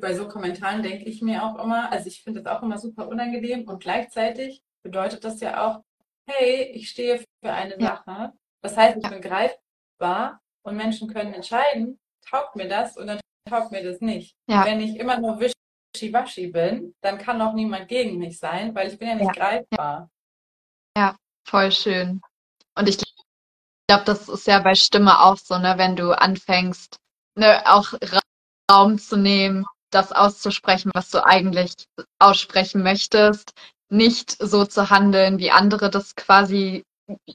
Bei 0.00 0.14
so 0.14 0.26
Kommentaren 0.26 0.82
denke 0.82 1.04
ich 1.04 1.22
mir 1.22 1.44
auch 1.44 1.62
immer, 1.62 1.92
also 1.92 2.08
ich 2.08 2.22
finde 2.22 2.42
das 2.42 2.52
auch 2.52 2.62
immer 2.62 2.78
super 2.78 3.06
unangenehm 3.06 3.68
und 3.68 3.80
gleichzeitig 3.80 4.60
bedeutet 4.82 5.24
das 5.24 5.40
ja 5.40 5.64
auch, 5.64 5.82
hey, 6.28 6.64
ich 6.74 6.90
stehe 6.90 7.18
für 7.42 7.52
eine 7.52 7.80
ja. 7.80 8.02
Sache. 8.04 8.32
Das 8.60 8.76
heißt, 8.76 8.96
ich 8.96 9.04
ja. 9.04 9.10
bin 9.10 9.20
greifbar 9.20 10.40
und 10.62 10.76
Menschen 10.76 11.08
können 11.08 11.32
entscheiden, 11.32 11.98
taugt 12.28 12.56
mir 12.56 12.68
das 12.68 12.96
und 12.96 13.06
dann 13.06 13.20
taugt 13.48 13.72
mir 13.72 13.82
das 13.82 14.00
nicht. 14.00 14.34
Ja. 14.48 14.64
Wenn 14.64 14.80
ich 14.80 14.96
immer 14.96 15.18
nur 15.18 15.40
wischiwaschi 15.40 16.48
bin, 16.48 16.94
dann 17.00 17.18
kann 17.18 17.40
auch 17.40 17.54
niemand 17.54 17.88
gegen 17.88 18.18
mich 18.18 18.38
sein, 18.38 18.74
weil 18.74 18.88
ich 18.88 18.98
bin 18.98 19.08
ja 19.08 19.14
nicht 19.14 19.26
ja. 19.26 19.32
greifbar. 19.32 20.10
Ja, 20.96 21.16
voll 21.46 21.72
schön. 21.72 22.20
Und 22.76 22.88
ich 22.88 22.98
glaube, 23.88 24.04
das 24.04 24.28
ist 24.28 24.46
ja 24.46 24.58
bei 24.60 24.74
Stimme 24.74 25.20
auch 25.20 25.36
so, 25.36 25.58
ne, 25.58 25.74
wenn 25.76 25.96
du 25.96 26.12
anfängst, 26.12 26.96
ne, 27.36 27.62
auch 27.66 27.94
Raum 28.70 28.98
zu 28.98 29.16
nehmen, 29.16 29.64
das 29.90 30.12
auszusprechen, 30.12 30.90
was 30.94 31.10
du 31.10 31.24
eigentlich 31.24 31.72
aussprechen 32.18 32.82
möchtest, 32.82 33.52
nicht 33.88 34.36
so 34.42 34.64
zu 34.64 34.90
handeln, 34.90 35.38
wie 35.38 35.52
andere 35.52 35.90
das 35.90 36.16
quasi 36.16 36.84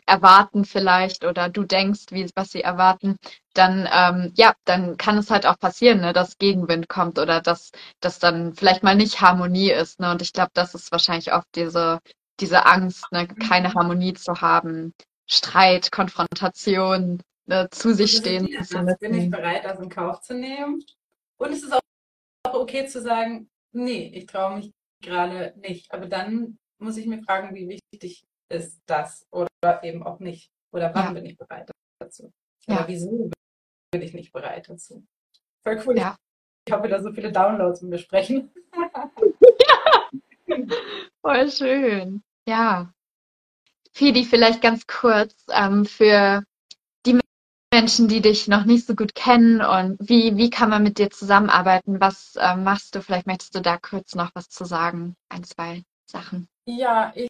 erwarten 0.06 0.66
vielleicht 0.66 1.26
oder 1.26 1.50
du 1.50 1.64
denkst, 1.64 2.08
wie, 2.12 2.30
was 2.36 2.52
sie 2.52 2.62
erwarten, 2.62 3.18
dann 3.54 3.88
ähm, 3.92 4.34
ja, 4.36 4.54
dann 4.66 4.98
kann 4.98 5.18
es 5.18 5.30
halt 5.30 5.46
auch 5.46 5.60
passieren, 5.60 6.02
ne, 6.02 6.14
dass 6.14 6.38
Gegenwind 6.38 6.90
kommt 6.90 7.20
oder 7.20 7.42
dass 7.42 7.72
dass 8.00 8.20
dann 8.20 8.54
vielleicht 8.54 8.84
mal 8.84 8.96
nicht 8.96 9.22
Harmonie 9.22 9.72
ist. 9.72 10.00
Ne? 10.00 10.12
Und 10.12 10.22
ich 10.22 10.34
glaube, 10.34 10.52
das 10.54 10.76
ist 10.76 10.92
wahrscheinlich 10.92 11.34
oft 11.34 11.48
diese 11.56 12.00
diese 12.40 12.66
Angst, 12.66 13.06
ne, 13.12 13.28
keine 13.28 13.70
mhm. 13.70 13.74
Harmonie 13.76 14.14
zu 14.14 14.42
haben, 14.42 14.94
Streit, 15.28 15.92
Konfrontation, 15.92 17.22
ne, 17.46 17.70
zu 17.72 17.94
sich 17.94 18.18
stehen 18.18 18.48
zu. 18.64 18.86
Bin 19.00 19.14
ich 19.14 19.30
bereit, 19.30 19.64
das 19.64 19.80
in 19.80 19.90
Kauf 19.90 20.22
zu 20.22 20.34
nehmen? 20.34 20.84
Und 21.38 21.52
es 21.52 21.64
ist 21.64 21.74
auch 21.74 21.82
okay 22.54 22.86
zu 22.88 23.02
sagen, 23.02 23.50
nee, 23.72 24.12
ich 24.14 24.26
traue 24.26 24.58
mich 24.58 24.72
gerade 25.02 25.54
nicht. 25.58 25.92
Aber 25.94 26.08
dann 26.08 26.58
muss 26.80 26.98
ich 26.98 27.06
mir 27.06 27.22
fragen, 27.24 27.56
wie 27.56 27.80
wichtig 27.92 28.24
ist 28.52 28.82
das 28.86 29.28
oder 29.32 29.84
eben 29.84 30.04
auch 30.04 30.20
nicht. 30.20 30.52
Oder 30.72 30.94
wann 30.94 31.06
ja. 31.06 31.12
bin 31.14 31.26
ich 31.26 31.38
bereit 31.38 31.72
dazu? 32.00 32.32
Oder 32.68 32.82
ja. 32.82 32.88
wieso 32.88 33.30
bin 33.92 34.02
ich 34.02 34.14
nicht 34.14 34.32
bereit 34.32 34.70
dazu? 34.70 35.06
Voll 35.64 35.82
cool. 35.86 35.98
Ja. 35.98 36.16
Ich 36.68 36.74
habe 36.74 36.88
wieder 36.88 37.02
so 37.02 37.12
viele 37.12 37.32
Downloads 37.32 37.82
und 37.82 37.90
besprechen. 37.90 38.52
ja. 38.76 40.10
Voll 41.22 41.52
schön. 41.52 42.24
Ja. 42.48 42.94
Fidi, 43.94 44.26
vielleicht 44.26 44.62
ganz 44.62 44.88
kurz 44.88 45.36
ähm, 45.52 45.86
für 45.86 46.44
die 47.06 47.20
Menschen, 47.74 48.08
die 48.08 48.22
dich 48.22 48.48
noch 48.48 48.66
nicht 48.66 48.88
so 48.88 48.96
gut 48.96 49.16
kennen 49.16 49.62
und 49.62 49.98
wie, 50.00 50.38
wie 50.38 50.50
kann 50.50 50.70
man 50.70 50.84
mit 50.84 50.98
dir 50.98 51.10
zusammenarbeiten? 51.10 52.00
Was 52.00 52.36
ähm, 52.40 52.64
machst 52.64 52.96
du? 52.96 53.02
Vielleicht 53.02 53.28
möchtest 53.28 53.56
du 53.56 53.62
da 53.62 53.78
kurz 53.78 54.16
noch 54.16 54.32
was 54.34 54.50
zu 54.50 54.66
sagen. 54.66 55.16
Ein, 55.30 55.44
zwei 55.44 55.84
Sachen. 56.06 56.48
Ja, 56.66 57.12
ich 57.16 57.28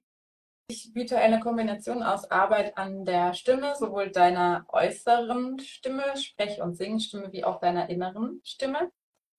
ich 0.72 0.94
biete 0.94 1.18
eine 1.18 1.42
Kombination 1.42 2.02
aus 2.02 2.32
Arbeit 2.32 2.78
an 2.78 3.04
der 3.04 3.34
Stimme, 3.34 3.76
sowohl 3.76 4.10
deiner 4.10 4.66
äußeren 4.70 5.60
Stimme, 5.60 6.16
Sprech- 6.16 6.62
und 6.62 6.76
Singstimme, 6.76 7.32
wie 7.34 7.44
auch 7.44 7.60
deiner 7.60 7.90
inneren 7.90 8.40
Stimme. 8.46 8.90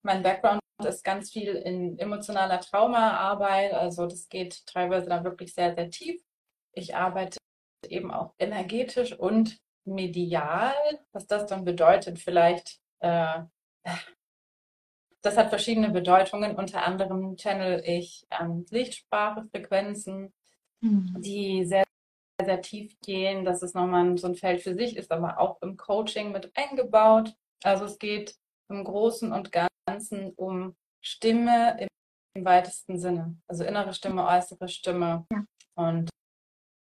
Mein 0.03 0.21
Background 0.21 0.61
ist 0.85 1.03
ganz 1.03 1.31
viel 1.31 1.55
in 1.55 1.97
emotionaler 1.97 2.59
Traumaarbeit, 2.59 3.73
also 3.73 4.05
das 4.05 4.29
geht 4.29 4.65
teilweise 4.67 5.09
dann 5.09 5.23
wirklich 5.23 5.53
sehr, 5.55 5.73
sehr 5.73 5.89
tief. 5.89 6.21
Ich 6.71 6.95
arbeite 6.95 7.37
eben 7.87 8.11
auch 8.11 8.33
energetisch 8.37 9.17
und 9.17 9.57
medial, 9.85 10.75
was 11.13 11.25
das 11.25 11.47
dann 11.47 11.65
bedeutet, 11.65 12.19
vielleicht, 12.19 12.79
äh, 12.99 13.41
das 15.21 15.37
hat 15.37 15.49
verschiedene 15.49 15.89
Bedeutungen. 15.89 16.55
Unter 16.55 16.85
anderem 16.85 17.37
channel 17.37 17.81
ich 17.85 18.27
ähm, 18.29 18.65
Lichtsprache, 18.69 19.45
Frequenzen, 19.51 20.33
Mhm. 20.83 21.15
die 21.21 21.65
sehr, 21.65 21.83
sehr 22.43 22.61
tief 22.61 22.99
gehen. 23.01 23.45
Das 23.45 23.63
ist 23.63 23.73
nochmal 23.73 24.17
so 24.17 24.27
ein 24.27 24.35
Feld 24.35 24.61
für 24.61 24.75
sich, 24.75 24.97
ist 24.97 25.11
aber 25.11 25.39
auch 25.39 25.61
im 25.61 25.77
Coaching 25.77 26.31
mit 26.31 26.51
eingebaut. 26.55 27.33
Also 27.63 27.85
es 27.85 27.97
geht 27.97 28.35
im 28.69 28.83
Großen 28.83 29.31
und 29.31 29.51
Ganzen 29.51 30.33
um 30.35 30.75
Stimme 31.01 31.77
im, 31.79 31.87
im 32.35 32.45
weitesten 32.45 32.99
Sinne. 32.99 33.37
Also 33.47 33.63
innere 33.63 33.93
Stimme, 33.93 34.27
äußere 34.27 34.67
Stimme 34.67 35.25
ja. 35.31 35.45
und 35.75 36.09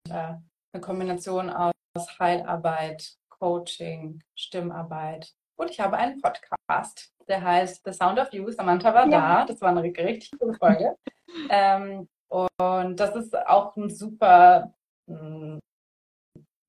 äh, 0.09 0.33
eine 0.73 0.81
Kombination 0.81 1.49
aus 1.49 1.73
Heilarbeit, 2.19 3.15
Coaching, 3.29 4.23
Stimmarbeit. 4.35 5.31
Und 5.59 5.69
ich 5.69 5.79
habe 5.79 5.97
einen 5.97 6.19
Podcast, 6.21 7.13
der 7.27 7.43
heißt 7.43 7.83
The 7.85 7.93
Sound 7.93 8.17
of 8.17 8.33
You. 8.33 8.49
Samantha 8.49 8.93
war 8.93 9.07
ja. 9.07 9.41
da. 9.41 9.45
Das 9.45 9.61
war 9.61 9.69
eine 9.69 9.83
richtig 9.83 10.31
coole 10.39 10.55
Folge. 10.55 10.95
ähm, 11.49 12.09
und 12.31 12.95
das 12.99 13.15
ist 13.15 13.35
auch 13.35 13.75
ein 13.75 13.89
super 13.89 14.73
hm, 15.07 15.59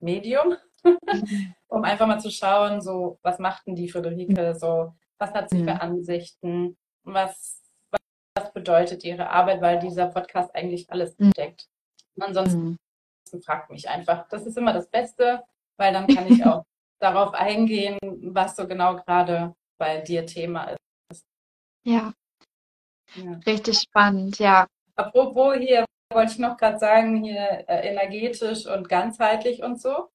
Medium, 0.01 0.57
um 1.68 1.85
einfach 1.85 2.07
mal 2.07 2.18
zu 2.18 2.31
schauen, 2.31 2.81
so, 2.81 3.18
was 3.22 3.38
macht 3.38 3.66
denn 3.66 3.77
die 3.77 3.88
Friederike 3.88 4.55
so, 4.55 4.94
was 5.18 5.33
hat 5.33 5.51
sie 5.51 5.59
für 5.59 5.75
mhm. 5.75 5.81
Ansichten, 5.81 6.77
was, 7.05 7.62
was 8.35 8.53
bedeutet 8.53 9.05
ihre 9.05 9.31
Arbeit, 9.31 9.61
weil 9.61 9.79
dieser 9.79 10.09
Podcast 10.09 10.53
eigentlich 10.55 10.90
alles 10.90 11.16
mhm. 11.18 11.31
deckt. 11.33 11.68
Ansonsten 12.18 12.79
mhm. 13.33 13.42
fragt 13.42 13.70
mich 13.70 13.88
einfach. 13.88 14.29
Das 14.29 14.44
ist 14.44 14.59
immer 14.59 14.72
das 14.72 14.88
Beste, 14.88 15.44
weil 15.77 15.92
dann 15.92 16.09
kann 16.09 16.27
ich 16.27 16.44
auch 16.46 16.64
darauf 16.98 17.35
eingehen, 17.35 17.98
was 18.03 18.57
so 18.57 18.66
genau 18.66 18.96
gerade 18.96 19.55
bei 19.79 20.01
dir 20.01 20.27
Thema 20.27 20.77
ist. 21.11 21.25
Ja. 21.85 22.12
ja. 23.14 23.40
Richtig 23.46 23.79
spannend, 23.79 24.38
ja. 24.40 24.66
Apropos 24.96 25.57
hier, 25.57 25.85
wollte 26.12 26.33
ich 26.33 26.38
noch 26.38 26.57
gerade 26.57 26.78
sagen, 26.78 27.22
hier 27.22 27.64
äh, 27.66 27.88
energetisch 27.88 28.66
und 28.66 28.88
ganzheitlich 28.88 29.62
und 29.62 29.81
so. 29.81 30.09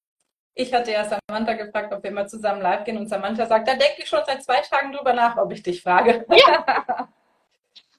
Ich 0.54 0.74
hatte 0.74 0.92
ja 0.92 1.04
Samantha 1.04 1.52
gefragt, 1.52 1.92
ob 1.92 2.02
wir 2.02 2.10
mal 2.10 2.28
zusammen 2.28 2.60
live 2.60 2.84
gehen 2.84 2.98
und 2.98 3.08
Samantha 3.08 3.46
sagt, 3.46 3.68
da 3.68 3.74
denke 3.74 4.02
ich 4.02 4.08
schon 4.08 4.22
seit 4.26 4.42
zwei 4.42 4.60
Tagen 4.60 4.92
drüber 4.92 5.12
nach, 5.12 5.36
ob 5.36 5.52
ich 5.52 5.62
dich 5.62 5.82
frage. 5.82 6.26
Ja. 6.30 7.08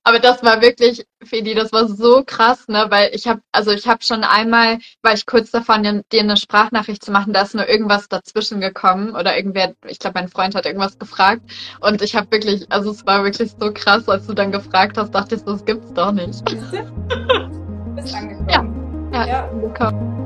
Aber 0.10 0.18
das 0.18 0.42
war 0.42 0.60
wirklich, 0.64 1.06
Fedi, 1.24 1.54
das 1.54 1.72
war 1.72 1.88
so 1.88 2.24
krass, 2.26 2.68
ne? 2.68 2.88
Weil 2.90 3.12
ich 3.14 3.28
habe, 3.28 3.42
also 3.52 3.70
ich 3.70 3.88
habe 3.88 4.02
schon 4.02 4.24
einmal, 4.24 4.80
war 5.04 5.14
ich 5.14 5.28
kurz 5.28 5.52
davon, 5.52 5.84
dir 5.84 6.20
eine 6.20 6.36
Sprachnachricht 6.36 7.06
zu 7.06 7.12
machen, 7.12 7.32
da 7.32 7.44
ist 7.44 7.54
nur 7.54 7.70
irgendwas 7.70 8.10
dazwischen 8.10 8.60
gekommen 8.60 9.12
oder 9.12 9.38
irgendwer, 9.38 9.76
ich 9.86 10.00
glaube, 10.00 10.20
mein 10.20 10.28
Freund 10.28 10.56
hat 10.56 10.66
irgendwas 10.66 10.98
gefragt 10.98 11.44
und 11.82 12.02
ich 12.02 12.16
habe 12.16 12.32
wirklich, 12.32 12.66
also 12.72 12.90
es 12.90 13.06
war 13.06 13.24
wirklich 13.24 13.52
so 13.60 13.72
krass, 13.72 14.10
als 14.10 14.26
du 14.26 14.34
dann 14.34 14.52
gefragt 14.52 14.98
hast, 14.98 15.14
dachte 15.14 15.36
ich, 15.36 15.44
das 15.44 15.64
gibt's 15.64 15.94
doch 15.94 16.12
nicht. 16.12 16.44
Bist 16.44 18.16
angekommen. 18.16 19.12
Ja, 19.14 19.20
ja, 19.20 19.28
ja. 19.28 19.50
angekommen. 19.50 20.19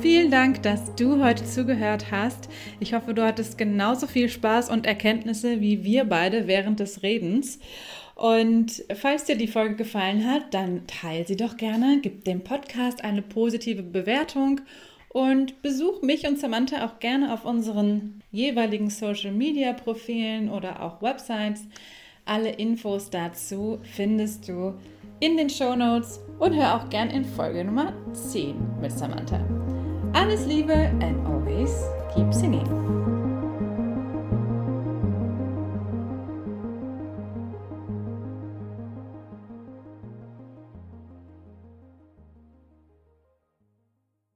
Vielen 0.00 0.30
Dank, 0.30 0.62
dass 0.62 0.94
du 0.94 1.24
heute 1.24 1.44
zugehört 1.44 2.12
hast. 2.12 2.48
Ich 2.78 2.94
hoffe, 2.94 3.14
du 3.14 3.24
hattest 3.24 3.58
genauso 3.58 4.06
viel 4.06 4.28
Spaß 4.28 4.70
und 4.70 4.86
Erkenntnisse 4.86 5.60
wie 5.60 5.82
wir 5.82 6.04
beide 6.04 6.46
während 6.46 6.78
des 6.78 7.02
Redens. 7.02 7.58
Und 8.14 8.84
falls 8.94 9.24
dir 9.24 9.36
die 9.36 9.48
Folge 9.48 9.74
gefallen 9.74 10.24
hat, 10.24 10.54
dann 10.54 10.86
teile 10.86 11.26
sie 11.26 11.36
doch 11.36 11.56
gerne, 11.56 11.98
gib 12.00 12.24
dem 12.24 12.44
Podcast 12.44 13.02
eine 13.02 13.22
positive 13.22 13.82
Bewertung 13.82 14.60
und 15.08 15.62
besuch 15.62 16.00
mich 16.02 16.28
und 16.28 16.38
Samantha 16.38 16.86
auch 16.86 17.00
gerne 17.00 17.34
auf 17.34 17.44
unseren 17.44 18.22
jeweiligen 18.30 18.90
Social 18.90 19.32
Media 19.32 19.72
Profilen 19.72 20.48
oder 20.48 20.80
auch 20.80 21.02
Websites. 21.02 21.66
Alle 22.24 22.50
Infos 22.50 23.10
dazu 23.10 23.80
findest 23.82 24.48
du 24.48 24.74
in 25.18 25.36
den 25.36 25.50
Show 25.50 25.74
Notes 25.74 26.20
und 26.38 26.54
hör 26.54 26.76
auch 26.76 26.88
gern 26.88 27.10
in 27.10 27.24
Folge 27.24 27.64
Nummer 27.64 27.92
10 28.12 28.54
mit 28.80 28.92
Samantha. 28.92 29.40
Alles 30.18 30.46
Liebe 30.46 30.72
and 31.00 31.24
always 31.28 31.70
keep 32.12 32.34
singing. 32.34 33.17